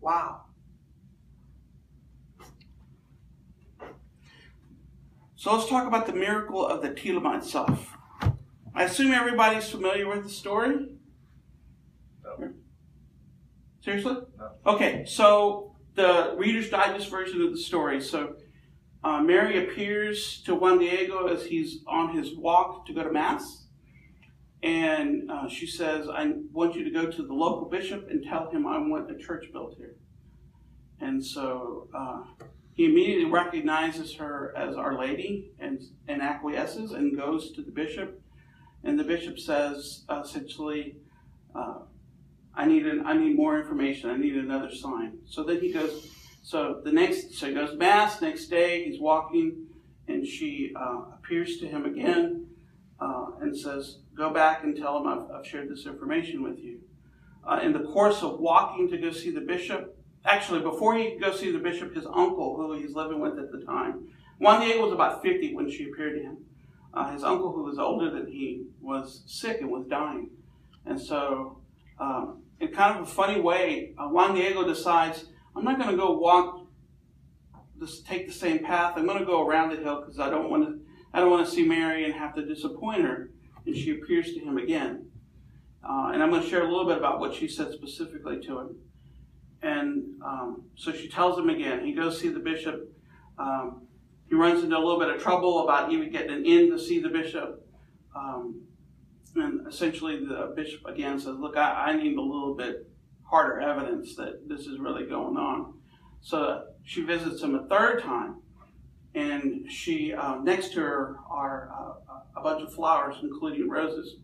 Wow. 0.00 0.42
So 5.36 5.54
let's 5.54 5.68
talk 5.68 5.86
about 5.86 6.06
the 6.06 6.12
miracle 6.12 6.66
of 6.66 6.82
the 6.82 6.90
Tilma 6.90 7.38
itself. 7.38 7.96
I 8.74 8.84
assume 8.84 9.12
everybody's 9.12 9.68
familiar 9.68 10.08
with 10.08 10.24
the 10.24 10.30
story? 10.30 10.88
No. 12.22 12.52
Seriously? 13.82 14.16
No. 14.38 14.50
Okay, 14.66 15.04
so 15.06 15.69
the 15.94 16.34
Reader's 16.36 16.70
Digest 16.70 17.10
version 17.10 17.42
of 17.42 17.50
the 17.50 17.58
story. 17.58 18.00
So 18.00 18.36
uh, 19.02 19.20
Mary 19.20 19.64
appears 19.64 20.42
to 20.42 20.54
Juan 20.54 20.78
Diego 20.78 21.26
as 21.26 21.44
he's 21.44 21.78
on 21.86 22.16
his 22.16 22.36
walk 22.36 22.86
to 22.86 22.92
go 22.92 23.02
to 23.02 23.12
Mass. 23.12 23.66
And 24.62 25.30
uh, 25.30 25.48
she 25.48 25.66
says, 25.66 26.06
I 26.08 26.32
want 26.52 26.74
you 26.74 26.84
to 26.84 26.90
go 26.90 27.10
to 27.10 27.22
the 27.22 27.32
local 27.32 27.68
bishop 27.68 28.08
and 28.10 28.22
tell 28.22 28.50
him 28.50 28.66
I 28.66 28.78
want 28.78 29.10
a 29.10 29.16
church 29.16 29.46
built 29.52 29.74
here. 29.78 29.96
And 31.00 31.24
so 31.24 31.88
uh, 31.96 32.24
he 32.74 32.84
immediately 32.84 33.24
recognizes 33.24 34.14
her 34.16 34.54
as 34.56 34.76
Our 34.76 34.98
Lady 34.98 35.52
and, 35.58 35.80
and 36.08 36.20
acquiesces 36.20 36.92
and 36.92 37.16
goes 37.16 37.52
to 37.52 37.62
the 37.62 37.70
bishop 37.70 38.20
and 38.82 38.98
the 38.98 39.04
bishop 39.04 39.38
says 39.38 40.04
essentially, 40.10 40.96
uh, 41.54 41.80
I 42.60 42.66
need 42.66 42.86
an, 42.86 43.06
I 43.06 43.14
need 43.14 43.36
more 43.36 43.58
information. 43.58 44.10
I 44.10 44.18
need 44.18 44.36
another 44.36 44.70
sign. 44.70 45.16
So 45.26 45.44
then 45.44 45.60
he 45.60 45.72
goes. 45.72 46.10
So 46.42 46.82
the 46.84 46.92
next, 46.92 47.34
so 47.34 47.46
he 47.46 47.54
goes 47.54 47.74
mass. 47.78 48.20
Next 48.20 48.48
day, 48.48 48.84
he's 48.84 49.00
walking, 49.00 49.66
and 50.08 50.26
she 50.26 50.72
uh, 50.76 51.04
appears 51.14 51.56
to 51.60 51.66
him 51.66 51.86
again 51.86 52.48
uh, 53.00 53.28
and 53.40 53.58
says, 53.58 54.00
"Go 54.14 54.28
back 54.28 54.62
and 54.62 54.76
tell 54.76 54.98
him 54.98 55.06
I've, 55.06 55.30
I've 55.30 55.46
shared 55.46 55.70
this 55.70 55.86
information 55.86 56.42
with 56.42 56.58
you." 56.58 56.80
Uh, 57.48 57.60
in 57.62 57.72
the 57.72 57.84
course 57.94 58.22
of 58.22 58.38
walking 58.40 58.90
to 58.90 58.98
go 58.98 59.10
see 59.10 59.30
the 59.30 59.40
bishop, 59.40 59.98
actually 60.26 60.60
before 60.60 60.98
he 60.98 61.12
could 61.12 61.22
go 61.22 61.34
see 61.34 61.50
the 61.50 61.58
bishop, 61.58 61.94
his 61.94 62.04
uncle, 62.04 62.56
who 62.56 62.74
he's 62.74 62.94
living 62.94 63.20
with 63.20 63.38
at 63.38 63.50
the 63.52 63.64
time, 63.64 64.06
Juan 64.38 64.60
Diego 64.60 64.82
was 64.82 64.92
about 64.92 65.22
50 65.22 65.54
when 65.54 65.70
she 65.70 65.88
appeared 65.88 66.18
to 66.18 66.22
him. 66.22 66.36
Uh, 66.92 67.10
his 67.10 67.24
uncle, 67.24 67.52
who 67.52 67.62
was 67.62 67.78
older 67.78 68.10
than 68.10 68.26
he, 68.26 68.64
was 68.82 69.22
sick 69.26 69.62
and 69.62 69.70
was 69.70 69.86
dying. 69.86 70.28
And 70.84 71.00
so, 71.00 71.62
um, 71.98 72.39
in 72.60 72.68
kind 72.68 72.98
of 72.98 73.08
a 73.08 73.10
funny 73.10 73.40
way, 73.40 73.94
uh, 73.98 74.08
Juan 74.08 74.34
Diego 74.34 74.66
decides, 74.66 75.24
I'm 75.56 75.64
not 75.64 75.78
going 75.78 75.90
to 75.90 75.96
go 75.96 76.12
walk, 76.12 76.66
just 77.78 78.06
take 78.06 78.26
the 78.26 78.32
same 78.32 78.58
path. 78.58 78.94
I'm 78.96 79.06
going 79.06 79.18
to 79.18 79.24
go 79.24 79.46
around 79.46 79.70
the 79.70 79.76
hill 79.76 80.00
because 80.00 80.20
I 80.20 80.28
don't 80.28 80.50
want 80.50 80.64
to. 80.64 80.78
I 81.12 81.18
don't 81.18 81.30
want 81.30 81.44
to 81.44 81.52
see 81.52 81.64
Mary 81.64 82.04
and 82.04 82.14
have 82.14 82.34
to 82.36 82.46
disappoint 82.46 83.02
her. 83.02 83.30
And 83.66 83.76
she 83.76 83.90
appears 83.90 84.32
to 84.34 84.38
him 84.38 84.58
again. 84.58 85.06
Uh, 85.82 86.10
and 86.12 86.22
I'm 86.22 86.30
going 86.30 86.42
to 86.42 86.48
share 86.48 86.62
a 86.62 86.68
little 86.68 86.84
bit 86.84 86.98
about 86.98 87.18
what 87.18 87.34
she 87.34 87.48
said 87.48 87.72
specifically 87.72 88.38
to 88.42 88.58
him. 88.60 88.76
And 89.62 90.04
um, 90.24 90.66
so 90.76 90.92
she 90.92 91.08
tells 91.08 91.36
him 91.36 91.50
again. 91.50 91.84
He 91.84 91.94
goes 91.94 92.20
see 92.20 92.28
the 92.28 92.38
bishop. 92.38 92.94
Um, 93.38 93.88
he 94.28 94.36
runs 94.36 94.62
into 94.62 94.76
a 94.76 94.78
little 94.78 95.00
bit 95.00 95.08
of 95.08 95.20
trouble 95.20 95.64
about 95.64 95.90
even 95.90 96.12
getting 96.12 96.30
an 96.30 96.46
in 96.46 96.70
to 96.70 96.78
see 96.78 97.00
the 97.00 97.08
bishop. 97.08 97.66
Um, 98.14 98.62
and 99.34 99.66
essentially, 99.66 100.24
the 100.24 100.52
bishop 100.56 100.84
again 100.86 101.18
says, 101.18 101.36
Look, 101.38 101.56
I, 101.56 101.90
I, 101.90 101.96
need 101.96 102.16
a 102.16 102.22
little 102.22 102.54
bit 102.54 102.90
harder 103.22 103.60
evidence 103.60 104.16
that 104.16 104.48
this 104.48 104.62
is 104.66 104.78
really 104.78 105.06
going 105.06 105.36
on. 105.36 105.74
So 106.20 106.64
she 106.84 107.02
visits 107.02 107.42
him 107.42 107.54
a 107.54 107.66
third 107.66 108.02
time, 108.02 108.36
and 109.14 109.70
she 109.70 110.12
uh, 110.12 110.36
next 110.36 110.72
to 110.74 110.80
her 110.80 111.16
are 111.30 111.70
uh, 111.72 112.40
a 112.40 112.42
bunch 112.42 112.62
of 112.62 112.74
flowers, 112.74 113.16
including 113.22 113.68
roses, 113.68 114.16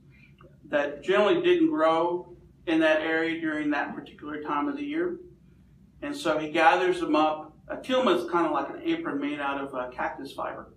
that 0.69 1.03
generally 1.03 1.41
didn't 1.43 1.71
grow 1.71 2.37
in 2.67 2.81
that 2.81 3.01
area 3.01 3.41
during 3.41 3.71
that 3.71 3.95
particular 3.95 4.43
time 4.43 4.67
of 4.69 4.77
the 4.77 4.85
year. 4.85 5.19
And 6.03 6.15
so 6.15 6.39
he 6.39 6.51
gathers 6.51 7.01
them 7.01 7.15
up 7.15 7.57
a 7.69 7.77
tilma 7.77 8.17
is 8.17 8.31
kind 8.31 8.47
of 8.47 8.53
like 8.53 8.71
an 8.71 8.81
apron 8.85 9.21
made 9.21 9.41
out 9.41 9.61
of 9.61 9.75
uh, 9.75 9.91
cactus 9.91 10.33
fiber. 10.33 10.73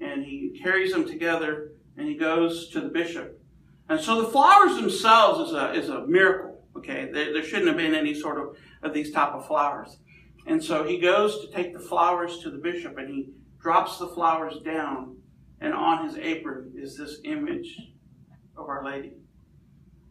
And 0.00 0.24
he 0.24 0.58
carries 0.62 0.92
them 0.92 1.06
together 1.06 1.72
and 1.96 2.08
he 2.08 2.16
goes 2.16 2.68
to 2.70 2.80
the 2.80 2.88
bishop. 2.88 3.40
And 3.88 4.00
so 4.00 4.22
the 4.22 4.28
flowers 4.28 4.76
themselves 4.76 5.48
is 5.48 5.54
a, 5.54 5.72
is 5.72 5.88
a 5.88 6.06
miracle. 6.06 6.64
Okay, 6.76 7.08
there, 7.12 7.32
there 7.32 7.42
shouldn't 7.42 7.68
have 7.68 7.76
been 7.76 7.94
any 7.94 8.14
sort 8.14 8.38
of, 8.38 8.56
of 8.82 8.92
these 8.92 9.12
type 9.12 9.32
of 9.32 9.46
flowers. 9.46 9.98
And 10.46 10.62
so 10.62 10.84
he 10.84 10.98
goes 10.98 11.40
to 11.40 11.50
take 11.50 11.72
the 11.72 11.80
flowers 11.80 12.38
to 12.40 12.50
the 12.50 12.58
bishop 12.58 12.98
and 12.98 13.08
he 13.08 13.30
drops 13.60 13.98
the 13.98 14.08
flowers 14.08 14.58
down. 14.64 15.16
And 15.60 15.72
on 15.72 16.06
his 16.06 16.16
apron 16.18 16.72
is 16.76 16.96
this 16.96 17.20
image 17.24 17.78
of 18.56 18.68
Our 18.68 18.84
Lady. 18.84 19.12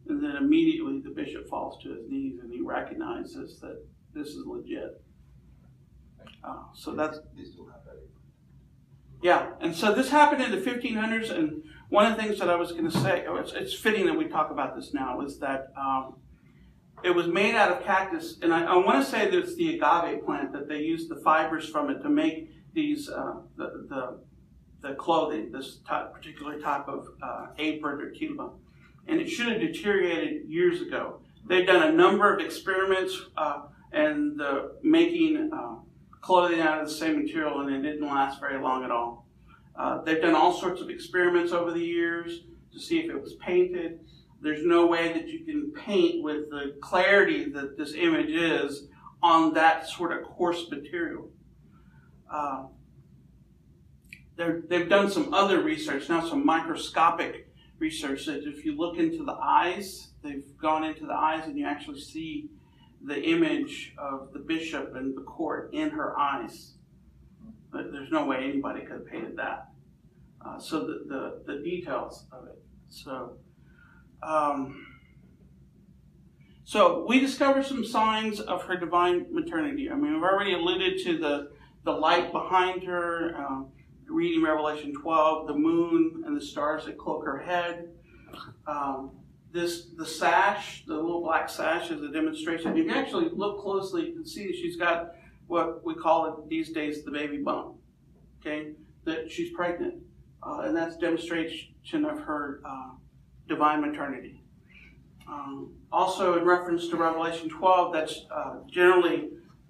And 0.08 0.24
then 0.24 0.36
immediately 0.38 1.02
the 1.02 1.12
bishop 1.12 1.48
falls 1.50 1.82
to 1.84 1.90
his 1.90 2.10
knees 2.10 2.40
and 2.42 2.52
he 2.52 2.62
recognizes 2.62 3.60
that 3.60 3.84
this 4.14 4.30
is 4.30 4.46
legit. 4.46 5.02
Uh, 6.44 6.58
so 6.74 6.92
that's 6.92 7.20
yeah, 9.26 9.54
and 9.60 9.76
so 9.76 9.92
this 9.92 10.10
happened 10.10 10.44
in 10.44 10.52
the 10.52 10.58
1500s, 10.58 11.32
and 11.32 11.64
one 11.90 12.12
of 12.12 12.18
the 12.18 12.24
things 12.24 12.40
that 12.40 12.50
I 12.50 12.56
was 12.56 12.72
going 12.72 12.90
to 12.90 12.98
say, 13.00 13.26
oh, 13.28 13.38
it's, 13.38 13.54
it's, 13.54 13.74
fitting 13.74 14.06
that 14.08 14.18
we 14.18 14.26
talk 14.26 14.52
about 14.52 14.76
this 14.76 14.94
now, 14.94 15.22
is 15.22 15.40
that 15.40 15.72
um, 15.78 16.16
it 17.04 17.12
was 17.12 17.28
made 17.28 17.56
out 17.56 17.72
of 17.72 17.84
cactus, 17.84 18.38
and 18.42 18.54
I, 18.54 18.64
I 18.64 18.76
want 18.78 19.04
to 19.04 19.10
say 19.10 19.30
that 19.30 19.38
it's 19.38 19.56
the 19.56 19.76
agave 19.76 20.26
plant 20.26 20.52
that 20.54 20.68
they 20.68 20.80
used 20.80 21.10
the 21.10 21.18
fibers 21.18 21.70
from 21.70 21.90
it 21.90 22.02
to 22.02 22.10
make 22.10 22.52
these 22.74 23.10
uh, 23.10 23.36
the, 23.56 23.86
the, 23.90 24.20
the 24.82 24.96
clothing, 24.96 25.52
this 25.52 25.78
type, 25.88 26.14
particular 26.14 26.60
type 26.60 26.88
of 26.88 27.08
uh, 27.22 27.48
apron 27.58 28.02
or 28.02 28.12
tilma, 28.12 28.52
and 29.08 29.22
it 29.22 29.30
should 29.30 29.48
have 29.48 29.62
deteriorated 29.62 30.50
years 30.50 30.82
ago. 30.82 31.22
They've 31.48 31.68
done 31.68 31.88
a 31.88 31.92
number 31.92 32.34
of 32.34 32.44
experiments 32.44 33.16
uh, 33.38 33.64
and 33.92 34.40
the 34.40 34.78
making 34.82 35.52
uh, 35.54 35.76
clothing 36.22 36.60
out 36.60 36.82
of 36.82 36.88
the 36.88 36.94
same 36.94 37.22
material, 37.22 37.62
and 37.62 37.74
it 37.74 37.82
didn't 37.82 38.08
last 38.08 38.40
very 38.40 38.60
long 38.60 38.84
at 38.84 38.90
all. 38.90 39.25
Uh, 39.78 40.02
they've 40.04 40.22
done 40.22 40.36
all 40.36 40.54
sorts 40.54 40.82
of 40.82 40.90
experiments 40.90 41.52
over 41.52 41.72
the 41.72 41.84
years 41.84 42.42
to 42.72 42.80
see 42.80 43.00
if 43.00 43.10
it 43.10 43.22
was 43.22 43.36
painted. 43.36 44.00
There's 44.42 44.66
no 44.66 44.86
way 44.86 45.12
that 45.14 45.28
you 45.28 45.44
can 45.44 45.72
paint 45.72 46.24
with 46.24 46.50
the 46.50 46.76
clarity 46.82 47.50
that 47.52 47.78
this 47.78 47.94
image 47.94 48.30
is 48.30 48.88
on 49.22 49.54
that 49.54 49.88
sort 49.88 50.12
of 50.12 50.24
coarse 50.24 50.70
material. 50.70 51.30
Uh, 52.32 52.66
they've 54.38 54.90
done 54.90 55.10
some 55.10 55.34
other 55.34 55.62
research, 55.62 56.10
now 56.10 56.28
some 56.28 56.46
microscopic 56.46 57.48
research 57.80 58.26
that 58.26 58.44
if 58.48 58.66
you 58.66 58.78
look 58.78 58.98
into 58.98 59.24
the 59.24 59.36
eyes, 59.42 60.10
they've 60.22 60.46
gone 60.58 60.84
into 60.84 61.06
the 61.06 61.14
eyes 61.14 61.46
and 61.46 61.58
you 61.58 61.66
actually 61.66 62.00
see 62.00 62.50
the 63.04 63.22
image 63.22 63.94
of 63.98 64.32
the 64.34 64.40
bishop 64.40 64.96
and 64.96 65.16
the 65.16 65.22
court 65.22 65.70
in 65.74 65.90
her 65.90 66.18
eyes. 66.18 66.75
But 67.76 67.92
there's 67.92 68.10
no 68.10 68.26
way 68.26 68.38
anybody 68.38 68.86
could 68.86 68.92
have 69.00 69.06
painted 69.06 69.36
that. 69.36 69.68
Uh, 70.40 70.58
so 70.58 70.88
the, 70.88 71.04
the, 71.08 71.54
the, 71.54 71.62
details 71.62 72.26
of 72.32 72.48
it. 72.48 72.58
So, 72.88 73.34
um, 74.24 74.88
so 76.64 77.06
we 77.06 77.20
discover 77.20 77.64
some 77.64 77.84
signs 77.84 78.40
of 78.40 78.64
her 78.64 78.78
divine 78.78 79.26
maternity. 79.30 79.90
I 79.92 79.96
mean, 79.96 80.14
we've 80.14 80.24
already 80.24 80.54
alluded 80.54 81.04
to 81.04 81.18
the 81.18 81.52
the 81.84 81.92
light 81.92 82.32
behind 82.32 82.84
her, 82.84 83.36
um, 83.38 83.68
reading 84.08 84.42
Revelation 84.42 84.94
12, 84.94 85.48
the 85.48 85.54
moon 85.54 86.24
and 86.26 86.36
the 86.36 86.44
stars 86.44 86.86
that 86.86 86.98
cloak 86.98 87.26
her 87.26 87.40
head. 87.40 87.90
Um, 88.66 89.12
this 89.52 89.88
the 89.98 90.06
sash, 90.06 90.86
the 90.88 90.96
little 90.96 91.22
black 91.22 91.50
sash, 91.50 91.92
is 91.92 92.02
a 92.02 92.12
demonstration. 92.12 92.78
If 92.78 92.86
you 92.86 92.92
actually 92.92 93.30
look 93.34 93.62
closely, 93.62 94.08
you 94.08 94.14
can 94.14 94.26
see 94.26 94.54
she's 94.54 94.78
got 94.78 95.12
what 95.48 95.86
we 95.86 95.96
call 95.96 96.26
it 96.28 96.50
these 96.50 96.72
days 96.72 97.04
the 97.04 97.12
baby 97.12 97.38
bump. 97.38 97.76
Okay, 98.42 98.72
that 99.06 99.32
she's 99.32 99.52
pregnant, 99.54 99.96
uh, 100.44 100.62
and 100.62 100.76
that's 100.76 100.98
demonstration 100.98 102.06
of 102.06 102.20
her 102.20 102.62
uh, 102.66 102.92
divine 103.48 103.82
maternity. 103.82 104.44
Um, 105.28 105.74
also, 105.92 106.38
in 106.38 106.46
reference 106.46 106.88
to 106.90 106.98
Revelation 106.98 107.50
12, 107.50 107.94
that's 107.94 108.26
uh, 108.32 108.58
generally 108.70 109.30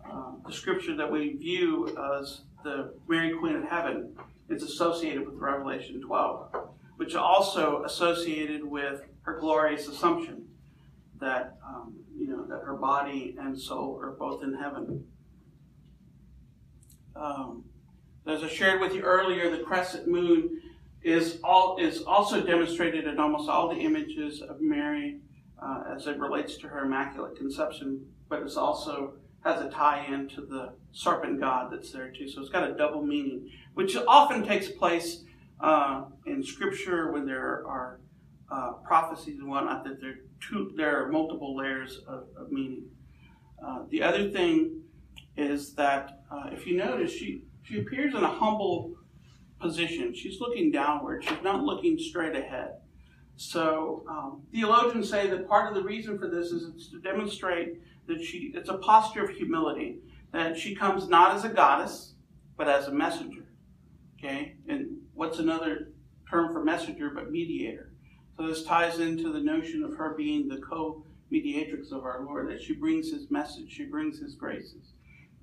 uh, 0.10 0.32
the 0.46 0.52
scripture 0.52 0.96
that 0.98 1.10
we 1.10 1.34
view 1.34 1.88
as 2.20 2.42
the 2.64 2.94
Mary 3.08 3.34
Queen 3.38 3.56
of 3.56 3.64
Heaven 3.64 4.16
is 4.50 4.64
associated 4.64 5.26
with 5.26 5.36
Revelation 5.36 6.02
12, 6.02 6.56
which 6.98 7.16
also 7.16 7.84
associated 7.84 8.64
with 8.64 9.02
her 9.22 9.40
glorious 9.40 9.88
assumption 9.88 10.46
that 11.20 11.58
um, 11.66 11.96
you 12.16 12.28
know 12.28 12.46
that 12.46 12.62
her 12.64 12.76
body 12.76 13.36
and 13.40 13.60
soul 13.60 14.00
are 14.02 14.12
both 14.12 14.44
in 14.44 14.54
heaven. 14.54 15.06
Um, 17.16 17.64
as 18.28 18.44
I 18.44 18.48
shared 18.48 18.82
with 18.82 18.94
you 18.94 19.02
earlier, 19.02 19.50
the 19.50 19.64
crescent 19.64 20.08
moon 20.08 20.62
is 21.04 21.40
all 21.44 21.78
is 21.78 22.02
also 22.04 22.42
demonstrated 22.42 23.06
in 23.06 23.20
almost 23.20 23.48
all 23.48 23.70
the 23.70 23.80
images 23.80 24.42
of 24.42 24.60
Mary 24.60 25.20
uh, 25.62 25.84
as 25.96 26.08
it 26.08 26.18
relates 26.18 26.58
to 26.58 26.68
her 26.68 26.86
immaculate 26.86 27.38
conception, 27.38 28.06
but 28.28 28.42
it 28.42 28.58
also 28.58 29.14
has 29.44 29.62
a 29.62 29.70
tie-in 29.70 30.28
to 30.28 30.42
the 30.42 30.74
serpent 30.92 31.40
god 31.40 31.72
that's 31.72 31.92
there 31.92 32.10
too. 32.10 32.28
So 32.28 32.42
it's 32.42 32.50
got 32.50 32.68
a 32.68 32.74
double 32.74 33.04
meaning, 33.04 33.48
which 33.76 33.96
often 33.96 34.44
takes 34.44 34.68
place 34.68 35.24
uh, 35.60 36.06
in 36.26 36.44
Scripture 36.44 37.12
when 37.12 37.28
there 37.28 37.64
are 37.68 38.00
uh, 38.52 38.74
prophecies 38.84 39.38
and 39.38 39.48
whatnot. 39.48 39.84
That 39.84 40.02
there 40.02 40.16
two 40.42 40.74
there 40.76 41.04
are 41.04 41.12
multiple 41.12 41.56
layers 41.56 42.00
of, 42.08 42.26
of 42.36 42.52
meaning. 42.52 42.86
Uh, 43.64 43.84
the 43.90 44.02
other 44.02 44.32
thing 44.32 44.82
is 45.38 45.74
that 45.74 46.24
uh, 46.32 46.50
if 46.52 46.66
you 46.66 46.78
notice, 46.78 47.12
she 47.12 47.44
she 47.64 47.80
appears 47.80 48.14
in 48.14 48.24
a 48.24 48.28
humble 48.28 48.96
position. 49.60 50.14
She's 50.14 50.40
looking 50.40 50.72
downward. 50.72 51.24
She's 51.24 51.44
not 51.44 51.64
looking 51.64 51.98
straight 51.98 52.36
ahead. 52.36 52.76
So 53.38 54.06
um, 54.10 54.44
theologians 54.52 55.10
say 55.10 55.28
that 55.30 55.48
part 55.48 55.70
of 55.70 55.76
the 55.76 55.84
reason 55.84 56.18
for 56.18 56.30
this 56.30 56.52
is 56.52 56.70
it's 56.70 56.90
to 56.92 57.00
demonstrate 57.00 57.82
that 58.08 58.24
she 58.24 58.54
it's 58.56 58.70
a 58.70 58.78
posture 58.78 59.24
of 59.24 59.32
humility 59.32 60.00
that 60.32 60.58
she 60.58 60.76
comes 60.76 61.08
not 61.08 61.36
as 61.36 61.44
a 61.44 61.50
goddess 61.50 62.14
but 62.58 62.68
as 62.68 62.88
a 62.88 62.92
messenger. 62.92 63.46
Okay, 64.18 64.56
and 64.68 64.98
what's 65.14 65.40
another 65.40 65.90
term 66.30 66.54
for 66.54 66.64
messenger 66.64 67.12
but 67.14 67.32
mediator? 67.32 67.92
So 68.38 68.48
this 68.48 68.64
ties 68.64 69.00
into 69.00 69.32
the 69.32 69.40
notion 69.40 69.84
of 69.84 69.96
her 69.96 70.14
being 70.16 70.48
the 70.48 70.58
co-mediatrix 70.58 71.92
of 71.92 72.04
our 72.04 72.24
Lord, 72.26 72.50
that 72.50 72.62
she 72.62 72.74
brings 72.74 73.12
His 73.12 73.30
message, 73.30 73.72
she 73.72 73.86
brings 73.86 74.20
His 74.20 74.36
graces. 74.36 74.94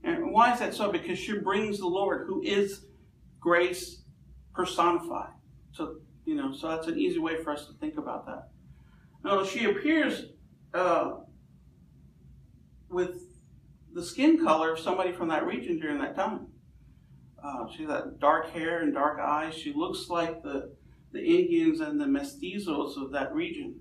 And 0.05 0.33
why 0.33 0.53
is 0.53 0.59
that 0.59 0.75
so? 0.75 0.91
Because 0.91 1.19
she 1.19 1.39
brings 1.39 1.79
the 1.79 1.87
Lord, 1.87 2.27
who 2.27 2.43
is 2.43 2.87
grace 3.41 4.03
personified. 4.55 5.31
So 5.73 5.97
you 6.25 6.35
know, 6.35 6.53
so 6.53 6.69
that's 6.69 6.87
an 6.87 6.99
easy 6.99 7.19
way 7.19 7.43
for 7.43 7.51
us 7.51 7.67
to 7.67 7.73
think 7.75 7.99
about 7.99 8.27
that. 8.27 8.49
Now, 9.25 9.45
she 9.45 9.65
appears 9.65 10.27
uh, 10.75 11.15
with 12.89 13.23
the 13.93 14.03
skin 14.03 14.43
color 14.43 14.73
of 14.73 14.79
somebody 14.79 15.13
from 15.13 15.29
that 15.29 15.47
region 15.47 15.79
during 15.79 15.99
that 15.99 16.15
time. 16.15 16.47
Uh, 17.43 17.67
she's 17.75 17.87
got 17.87 18.21
dark 18.21 18.51
hair 18.51 18.83
and 18.83 18.95
dark 18.95 19.19
eyes. 19.19 19.55
She 19.55 19.73
looks 19.73 20.09
like 20.09 20.43
the, 20.43 20.73
the 21.13 21.21
Indians 21.21 21.81
and 21.81 22.01
the 22.01 22.05
mestizos 22.05 22.97
of 23.03 23.11
that 23.13 23.35
region. 23.35 23.81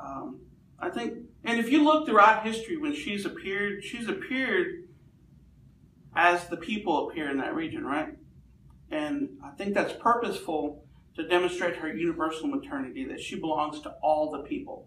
Um, 0.00 0.40
I 0.78 0.90
think, 0.90 1.14
and 1.44 1.58
if 1.58 1.70
you 1.70 1.84
look 1.84 2.06
throughout 2.06 2.44
history 2.44 2.76
when 2.76 2.94
she's 2.94 3.24
appeared, 3.26 3.84
she's 3.84 4.08
appeared 4.08 4.85
as 6.16 6.48
the 6.48 6.56
people 6.56 7.08
appear 7.08 7.30
in 7.30 7.38
that 7.38 7.54
region, 7.54 7.84
right? 7.84 8.16
And 8.90 9.38
I 9.44 9.50
think 9.50 9.74
that's 9.74 9.92
purposeful 9.92 10.84
to 11.16 11.26
demonstrate 11.26 11.76
her 11.76 11.92
universal 11.92 12.46
maternity, 12.46 13.04
that 13.06 13.20
she 13.20 13.38
belongs 13.38 13.80
to 13.80 13.90
all 14.02 14.30
the 14.30 14.40
people. 14.40 14.86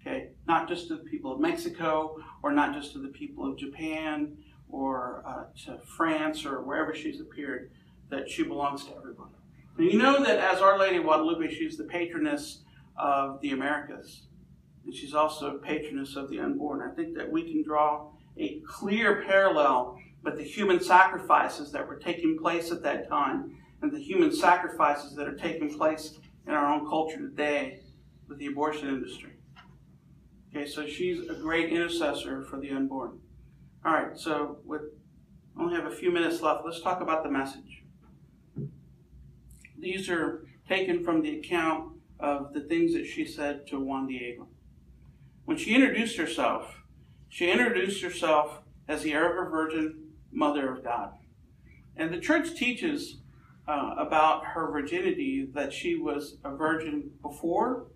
Okay, 0.00 0.30
not 0.46 0.68
just 0.68 0.88
to 0.88 0.96
the 0.96 1.04
people 1.04 1.32
of 1.32 1.40
Mexico, 1.40 2.16
or 2.42 2.52
not 2.52 2.72
just 2.72 2.92
to 2.92 3.00
the 3.00 3.08
people 3.08 3.50
of 3.50 3.58
Japan, 3.58 4.36
or 4.68 5.24
uh, 5.26 5.44
to 5.64 5.78
France, 5.96 6.44
or 6.46 6.62
wherever 6.62 6.94
she's 6.94 7.20
appeared, 7.20 7.70
that 8.10 8.30
she 8.30 8.44
belongs 8.44 8.84
to 8.84 8.96
everyone. 8.96 9.30
And 9.76 9.90
you 9.90 9.98
know 9.98 10.22
that 10.22 10.38
as 10.38 10.60
Our 10.60 10.78
Lady 10.78 10.98
of 10.98 11.04
Guadalupe, 11.04 11.52
she's 11.52 11.76
the 11.76 11.84
patroness 11.84 12.62
of 12.96 13.40
the 13.40 13.50
Americas, 13.50 14.26
and 14.84 14.94
she's 14.94 15.14
also 15.14 15.58
patroness 15.58 16.16
of 16.16 16.30
the 16.30 16.40
unborn. 16.40 16.80
I 16.88 16.94
think 16.94 17.16
that 17.16 17.30
we 17.30 17.42
can 17.42 17.62
draw 17.62 18.10
a 18.36 18.60
clear 18.66 19.24
parallel 19.26 19.98
with 20.22 20.36
the 20.36 20.42
human 20.42 20.80
sacrifices 20.80 21.72
that 21.72 21.86
were 21.86 21.96
taking 21.96 22.38
place 22.38 22.70
at 22.70 22.82
that 22.82 23.08
time 23.08 23.56
and 23.82 23.92
the 23.92 24.02
human 24.02 24.32
sacrifices 24.32 25.14
that 25.14 25.28
are 25.28 25.36
taking 25.36 25.76
place 25.76 26.18
in 26.46 26.52
our 26.52 26.72
own 26.72 26.88
culture 26.88 27.18
today 27.18 27.80
with 28.28 28.38
the 28.38 28.46
abortion 28.46 28.88
industry. 28.88 29.32
Okay, 30.50 30.66
so 30.66 30.86
she's 30.86 31.28
a 31.28 31.34
great 31.34 31.70
intercessor 31.70 32.42
for 32.42 32.58
the 32.58 32.70
unborn. 32.70 33.18
All 33.84 33.92
right, 33.92 34.18
so 34.18 34.58
with 34.64 34.82
only 35.58 35.74
have 35.74 35.86
a 35.86 35.94
few 35.94 36.12
minutes 36.12 36.40
left, 36.40 36.64
let's 36.64 36.80
talk 36.80 37.00
about 37.00 37.24
the 37.24 37.30
message. 37.30 37.82
These 39.78 40.08
are 40.08 40.46
taken 40.68 41.02
from 41.02 41.22
the 41.22 41.38
account 41.38 41.94
of 42.20 42.52
the 42.52 42.60
things 42.60 42.94
that 42.94 43.06
she 43.06 43.24
said 43.24 43.66
to 43.68 43.80
Juan 43.80 44.06
Diego. 44.06 44.46
When 45.44 45.56
she 45.56 45.74
introduced 45.74 46.16
herself, 46.16 46.82
she 47.28 47.50
introduced 47.50 48.02
herself 48.02 48.60
as 48.86 49.02
the 49.02 49.14
ever 49.14 49.48
virgin 49.50 50.07
mother 50.32 50.72
of 50.72 50.84
God. 50.84 51.12
And 51.96 52.12
the 52.12 52.20
church 52.20 52.54
teaches 52.54 53.18
uh, 53.66 53.94
about 53.98 54.44
her 54.46 54.70
virginity 54.70 55.48
that 55.54 55.72
she 55.72 55.96
was 55.96 56.38
a 56.44 56.54
virgin 56.54 57.10
before 57.22 57.88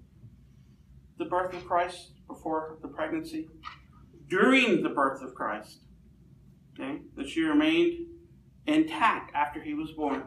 the 1.19 1.25
birth 1.25 1.55
of 1.55 1.65
Christ, 1.67 2.13
before 2.27 2.79
the 2.83 2.89
pregnancy, 2.89 3.49
during 4.29 4.83
the 4.83 4.89
birth 4.89 5.23
of 5.23 5.35
Christ, 5.35 5.81
okay, 6.75 7.01
that 7.17 7.29
she 7.29 7.43
remained 7.43 8.07
intact 8.67 9.35
after 9.35 9.63
he 9.63 9.75
was 9.75 9.91
born, 9.93 10.25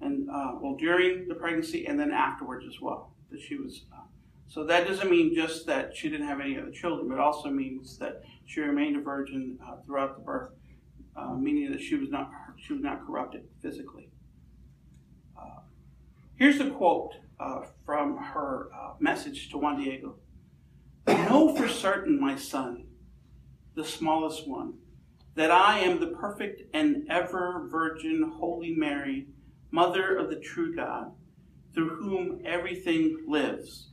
and 0.00 0.28
uh, 0.30 0.52
well 0.60 0.76
during 0.76 1.26
the 1.28 1.34
pregnancy 1.34 1.86
and 1.86 1.98
then 1.98 2.12
afterwards 2.12 2.64
as 2.66 2.80
well. 2.80 3.14
That 3.30 3.40
she 3.40 3.56
was. 3.56 3.84
Uh, 3.92 4.02
so 4.48 4.64
that 4.64 4.86
doesn't 4.86 5.10
mean 5.10 5.34
just 5.34 5.66
that 5.66 5.96
she 5.96 6.08
didn't 6.08 6.28
have 6.28 6.40
any 6.40 6.56
other 6.56 6.70
children, 6.70 7.08
but 7.08 7.18
also 7.18 7.50
means 7.50 7.98
that 7.98 8.22
she 8.44 8.60
remained 8.60 8.96
a 8.96 9.00
virgin 9.00 9.58
uh, 9.66 9.76
throughout 9.84 10.16
the 10.16 10.22
birth, 10.22 10.50
uh, 11.16 11.34
meaning 11.34 11.70
that 11.72 11.80
she 11.80 11.94
was 11.96 12.10
not 12.10 12.30
she 12.58 12.72
was 12.72 12.82
not 12.82 13.06
corrupted 13.06 13.42
physically. 13.60 14.10
Here's 16.38 16.60
a 16.60 16.68
quote 16.68 17.14
uh, 17.40 17.62
from 17.86 18.18
her 18.18 18.68
uh, 18.74 18.92
message 19.00 19.48
to 19.50 19.58
Juan 19.58 19.82
Diego. 19.82 20.16
Know 21.06 21.56
for 21.56 21.66
certain, 21.66 22.20
my 22.20 22.36
son, 22.36 22.84
the 23.74 23.84
smallest 23.84 24.46
one, 24.46 24.74
that 25.34 25.50
I 25.50 25.78
am 25.78 25.98
the 25.98 26.08
perfect 26.08 26.62
and 26.74 27.06
ever 27.08 27.66
virgin 27.70 28.34
Holy 28.38 28.74
Mary, 28.74 29.28
Mother 29.70 30.18
of 30.18 30.28
the 30.28 30.36
true 30.36 30.76
God, 30.76 31.12
through 31.74 31.96
whom 31.96 32.42
everything 32.44 33.24
lives, 33.26 33.92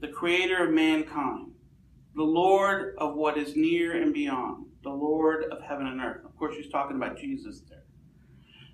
the 0.00 0.08
Creator 0.08 0.68
of 0.68 0.72
mankind, 0.72 1.50
the 2.14 2.22
Lord 2.22 2.94
of 2.98 3.16
what 3.16 3.36
is 3.36 3.56
near 3.56 4.00
and 4.00 4.14
beyond, 4.14 4.63
the 4.84 4.90
Lord 4.90 5.44
of 5.50 5.62
heaven 5.62 5.86
and 5.86 6.00
earth. 6.00 6.24
Of 6.24 6.36
course, 6.36 6.54
she's 6.54 6.70
talking 6.70 6.96
about 6.96 7.18
Jesus 7.18 7.62
there. 7.68 7.82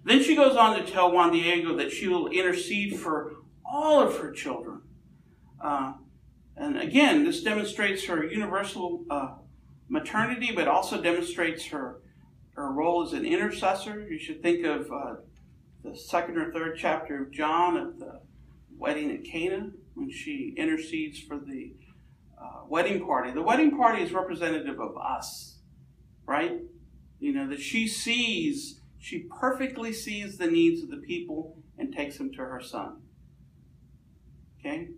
Then 0.04 0.22
she 0.22 0.36
goes 0.36 0.56
on 0.56 0.76
to 0.78 0.90
tell 0.90 1.12
Juan 1.12 1.32
Diego 1.32 1.76
that 1.76 1.90
she 1.90 2.08
will 2.08 2.28
intercede 2.28 2.98
for 2.98 3.36
all 3.64 4.00
of 4.02 4.18
her 4.18 4.32
children. 4.32 4.82
Uh, 5.62 5.94
and 6.56 6.78
again, 6.78 7.24
this 7.24 7.42
demonstrates 7.42 8.04
her 8.06 8.24
universal 8.24 9.04
uh, 9.08 9.34
maternity, 9.88 10.52
but 10.54 10.68
also 10.68 11.00
demonstrates 11.00 11.66
her, 11.66 12.00
her 12.54 12.72
role 12.72 13.02
as 13.06 13.12
an 13.12 13.24
intercessor. 13.24 14.06
You 14.10 14.18
should 14.18 14.42
think 14.42 14.64
of 14.64 14.90
uh, 14.90 15.16
the 15.84 15.96
second 15.96 16.38
or 16.38 16.52
third 16.52 16.76
chapter 16.78 17.22
of 17.22 17.30
John 17.30 17.76
at 17.76 17.98
the 17.98 18.20
wedding 18.76 19.10
at 19.10 19.24
Cana 19.24 19.70
when 19.94 20.10
she 20.10 20.54
intercedes 20.56 21.20
for 21.20 21.38
the 21.38 21.74
uh, 22.40 22.62
wedding 22.68 23.04
party. 23.04 23.32
The 23.32 23.42
wedding 23.42 23.76
party 23.76 24.02
is 24.02 24.12
representative 24.12 24.80
of 24.80 24.96
us, 24.96 25.49
right? 26.30 26.60
You 27.18 27.32
know, 27.32 27.48
that 27.48 27.60
she 27.60 27.88
sees 27.88 28.80
she 29.00 29.20
perfectly 29.40 29.92
sees 29.92 30.36
the 30.36 30.46
needs 30.46 30.82
of 30.82 30.90
the 30.90 30.98
people 30.98 31.56
and 31.76 31.92
takes 31.92 32.18
them 32.18 32.30
to 32.34 32.42
her 32.42 32.60
son. 32.60 32.98
Okay? 34.58 34.90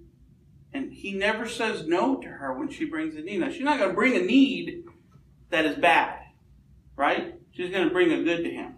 And 0.75 0.93
he 0.93 1.13
never 1.13 1.49
says 1.49 1.87
no 1.87 2.17
to 2.17 2.29
her 2.29 2.53
when 2.53 2.69
she 2.69 2.85
brings 2.85 3.15
a 3.15 3.21
need. 3.21 3.39
Now, 3.39 3.51
she's 3.51 3.63
not 3.63 3.79
going 3.79 3.91
to 3.91 3.95
bring 3.95 4.17
a 4.17 4.23
need 4.23 4.85
that 5.51 5.65
is 5.65 5.77
bad, 5.77 6.19
right? 6.97 7.37
She's 7.53 7.71
going 7.71 7.87
to 7.87 7.95
bring 7.95 8.13
a 8.13 8.25
good 8.25 8.43
to 8.43 8.51
him. 8.51 8.75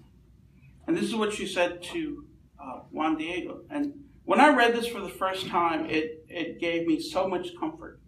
And 0.87 0.97
this 0.97 1.05
is 1.05 1.15
what 1.15 1.33
she 1.33 1.47
said 1.47 1.83
to 1.85 2.27
uh, 2.63 2.81
Juan 2.91 3.17
Diego. 3.17 3.63
And 3.71 3.95
when 4.25 4.41
I 4.41 4.55
read 4.55 4.75
this 4.75 4.87
for 4.87 5.01
the 5.01 5.09
first 5.09 5.47
time, 5.47 5.87
it, 5.87 6.25
it 6.29 6.61
gave 6.61 6.87
me 6.87 7.01
so 7.01 7.27
much 7.27 7.49
comfort. 7.59 7.99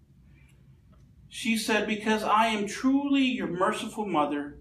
She 1.28 1.56
said, 1.56 1.86
Because 1.86 2.22
I 2.22 2.46
am 2.46 2.66
truly 2.66 3.22
your 3.22 3.48
merciful 3.48 4.06
mother, 4.06 4.58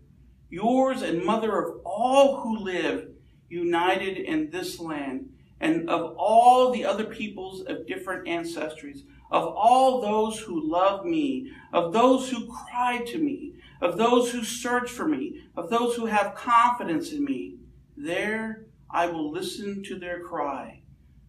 yours 0.49 1.01
and 1.01 1.23
mother 1.23 1.58
of 1.58 1.82
all 1.86 2.41
who 2.41 2.58
live 2.58 3.10
united 3.49 4.17
in 4.17 4.49
this 4.49 4.80
land, 4.80 5.30
and 5.60 5.89
of 5.89 6.15
all 6.17 6.71
the 6.71 6.86
other 6.86 7.06
peoples 7.06 7.62
of 7.62 7.88
different 7.88 8.28
ancestries, 8.28 9.04
of 9.32 9.43
all 9.56 10.01
those 10.01 10.39
who 10.39 10.69
love 10.69 11.06
me, 11.06 11.51
of 11.73 11.93
those 11.93 12.30
who 12.30 12.47
cry 12.47 12.99
to 13.06 13.17
me, 13.17 13.54
of 13.82 13.97
those 13.97 14.32
who 14.32 14.43
search 14.43 14.89
for 14.89 15.08
me, 15.08 15.43
of 15.56 15.69
those 15.69 15.95
who 15.95 16.06
have 16.06 16.36
confidence 16.36 17.12
in 17.12 17.23
me. 17.23 17.56
There 17.97 18.65
I 18.89 19.08
will 19.08 19.32
listen 19.32 19.84
to 19.84 19.97
their 19.97 20.21
cry, 20.21 20.82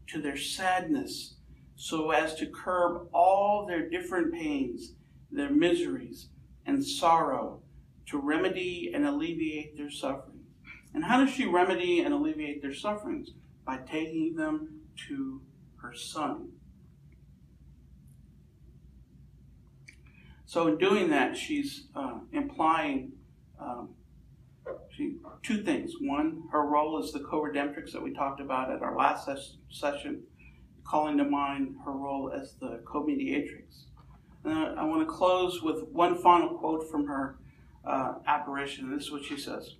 to 0.08 0.20
their 0.20 0.36
sadness, 0.36 1.34
so 1.76 2.10
as 2.10 2.34
to 2.36 2.46
curb 2.46 3.08
all 3.12 3.66
their 3.66 3.88
different 3.88 4.32
pains, 4.32 4.92
their 5.36 5.50
miseries, 5.50 6.28
and 6.64 6.84
sorrow, 6.84 7.62
to 8.06 8.18
remedy 8.18 8.90
and 8.92 9.06
alleviate 9.06 9.76
their 9.76 9.90
suffering. 9.90 10.40
And 10.94 11.04
how 11.04 11.22
does 11.22 11.32
she 11.32 11.46
remedy 11.46 12.00
and 12.00 12.12
alleviate 12.12 12.62
their 12.62 12.74
sufferings? 12.74 13.30
By 13.64 13.78
taking 13.78 14.34
them 14.34 14.80
to 15.08 15.42
her 15.82 15.92
son. 15.94 16.48
So, 20.46 20.68
in 20.68 20.78
doing 20.78 21.10
that, 21.10 21.36
she's 21.36 21.88
uh, 21.94 22.20
implying 22.32 23.12
um, 23.60 23.90
she, 24.90 25.16
two 25.42 25.62
things. 25.62 25.92
One, 26.00 26.44
her 26.52 26.64
role 26.64 27.02
as 27.02 27.12
the 27.12 27.20
co 27.20 27.42
redemptrix 27.42 27.92
that 27.92 28.02
we 28.02 28.14
talked 28.14 28.40
about 28.40 28.70
at 28.70 28.82
our 28.82 28.96
last 28.96 29.26
ses- 29.26 29.56
session, 29.70 30.22
calling 30.84 31.18
to 31.18 31.24
mind 31.24 31.74
her 31.84 31.92
role 31.92 32.32
as 32.32 32.54
the 32.60 32.80
co 32.86 33.04
mediatrix. 33.04 33.86
Uh, 34.46 34.74
I 34.78 34.84
want 34.84 35.00
to 35.00 35.12
close 35.12 35.60
with 35.60 35.88
one 35.90 36.16
final 36.22 36.50
quote 36.50 36.88
from 36.88 37.06
her 37.06 37.38
uh, 37.84 38.14
apparition. 38.28 38.94
This 38.94 39.06
is 39.06 39.12
what 39.12 39.24
she 39.24 39.36
says 39.36 39.74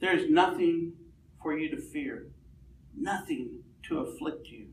There 0.00 0.16
is 0.16 0.30
nothing 0.30 0.94
for 1.42 1.56
you 1.56 1.68
to 1.76 1.80
fear, 1.80 2.28
nothing 2.96 3.60
to 3.84 3.98
afflict 3.98 4.46
you. 4.48 4.68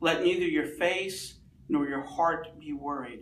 Let 0.00 0.24
neither 0.24 0.46
your 0.46 0.66
face 0.66 1.36
nor 1.68 1.86
your 1.86 2.04
heart 2.04 2.58
be 2.58 2.72
worried. 2.72 3.20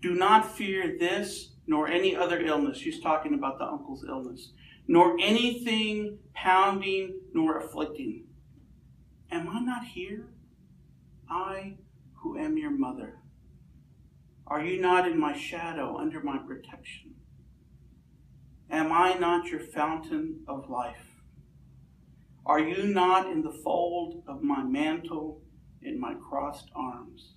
Do 0.00 0.14
not 0.14 0.56
fear 0.56 0.96
this 0.98 1.52
nor 1.66 1.88
any 1.88 2.16
other 2.16 2.40
illness. 2.40 2.78
She's 2.78 3.00
talking 3.00 3.34
about 3.34 3.58
the 3.58 3.64
uncle's 3.64 4.04
illness. 4.08 4.52
Nor 4.88 5.16
anything 5.20 6.18
pounding 6.34 7.20
nor 7.34 7.58
afflicting. 7.58 8.24
Am 9.30 9.48
I 9.48 9.60
not 9.60 9.84
here? 9.84 10.26
I 11.28 11.76
who 12.14 12.38
am 12.38 12.56
your 12.56 12.70
mother. 12.70 13.21
Are 14.52 14.62
you 14.62 14.78
not 14.82 15.10
in 15.10 15.18
my 15.18 15.34
shadow, 15.34 15.96
under 15.96 16.20
my 16.20 16.36
protection? 16.36 17.14
Am 18.70 18.92
I 18.92 19.14
not 19.14 19.46
your 19.46 19.60
fountain 19.60 20.40
of 20.46 20.68
life? 20.68 21.06
Are 22.44 22.60
you 22.60 22.82
not 22.82 23.30
in 23.30 23.40
the 23.40 23.58
fold 23.64 24.22
of 24.28 24.42
my 24.42 24.62
mantle, 24.62 25.40
in 25.80 25.98
my 25.98 26.12
crossed 26.28 26.68
arms? 26.76 27.32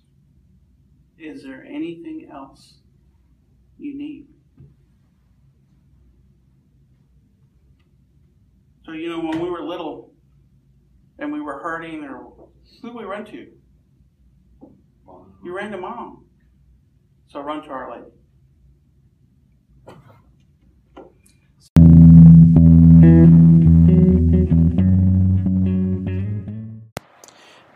Is 1.18 1.42
there 1.42 1.64
anything 1.64 2.28
else 2.30 2.80
you 3.78 3.96
need? 3.96 4.26
So, 8.84 8.92
you 8.92 9.08
know, 9.08 9.20
when 9.20 9.40
we 9.40 9.48
were 9.48 9.62
little 9.62 10.12
and 11.18 11.32
we 11.32 11.40
were 11.40 11.60
hurting, 11.60 12.04
or 12.04 12.30
who 12.82 12.88
did 12.88 12.94
we 12.94 13.04
run 13.04 13.24
to? 13.24 13.46
You 15.42 15.56
ran 15.56 15.70
to 15.70 15.78
mom. 15.78 16.25
So 17.36 17.42
run 17.42 17.60
Lady. 17.90 18.02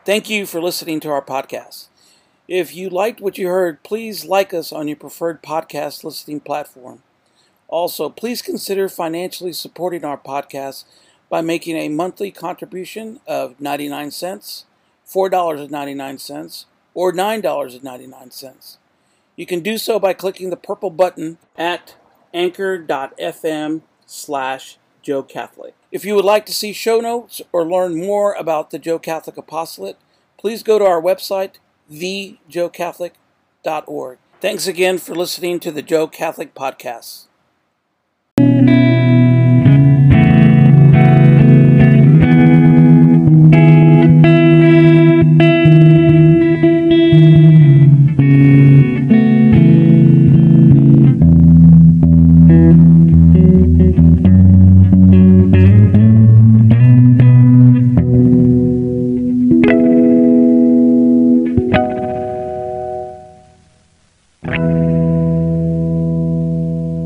Thank 0.07 0.31
you 0.31 0.47
for 0.47 0.63
listening 0.63 1.01
to 1.01 1.11
our 1.11 1.21
podcast. 1.21 1.89
If 2.49 2.75
you 2.75 2.89
liked 2.89 3.21
what 3.21 3.37
you 3.37 3.49
heard, 3.49 3.83
please 3.83 4.25
like 4.25 4.55
us 4.55 4.73
on 4.73 4.89
your 4.89 4.97
preferred 4.97 5.43
podcast 5.43 6.05
listening 6.05 6.41
platform. 6.41 7.03
Also, 7.69 8.09
please 8.09 8.41
consider 8.41 8.89
financially 8.89 9.53
supporting 9.53 10.07
our 10.07 10.17
podcast 10.17 10.85
by 11.29 11.43
making 11.43 11.77
a 11.77 11.91
monthly 11.91 12.31
contribution 12.31 13.21
of 13.27 13.61
99 13.61 14.11
cents, 14.11 14.65
$4.99, 15.07 16.65
or 16.95 17.13
$9.99. 17.13 18.79
You 19.41 19.47
can 19.47 19.61
do 19.61 19.79
so 19.79 19.99
by 19.99 20.13
clicking 20.13 20.51
the 20.51 20.57
purple 20.59 20.91
button 20.91 21.39
at 21.57 21.97
anchor.fm 22.35 23.81
slash 24.05 24.77
Joe 25.01 25.23
Catholic. 25.23 25.73
If 25.91 26.05
you 26.05 26.15
would 26.15 26.27
like 26.27 26.45
to 26.45 26.53
see 26.53 26.75
show 26.75 27.01
notes 27.01 27.41
or 27.51 27.65
learn 27.65 27.99
more 27.99 28.35
about 28.35 28.69
the 28.69 28.79
Joe 28.79 28.99
Catholic 28.99 29.39
Apostolate, 29.39 29.97
please 30.37 30.63
go 30.63 30.79
to 30.79 30.85
our 30.85 31.01
website, 31.01 31.53
thejoecatholic.org. 31.91 34.19
Thanks 34.43 34.67
again 34.67 34.99
for 34.99 35.15
listening 35.15 35.59
to 35.61 35.71
the 35.71 35.81
Joe 35.81 36.07
Catholic 36.07 36.55
Podcast. 36.55 37.29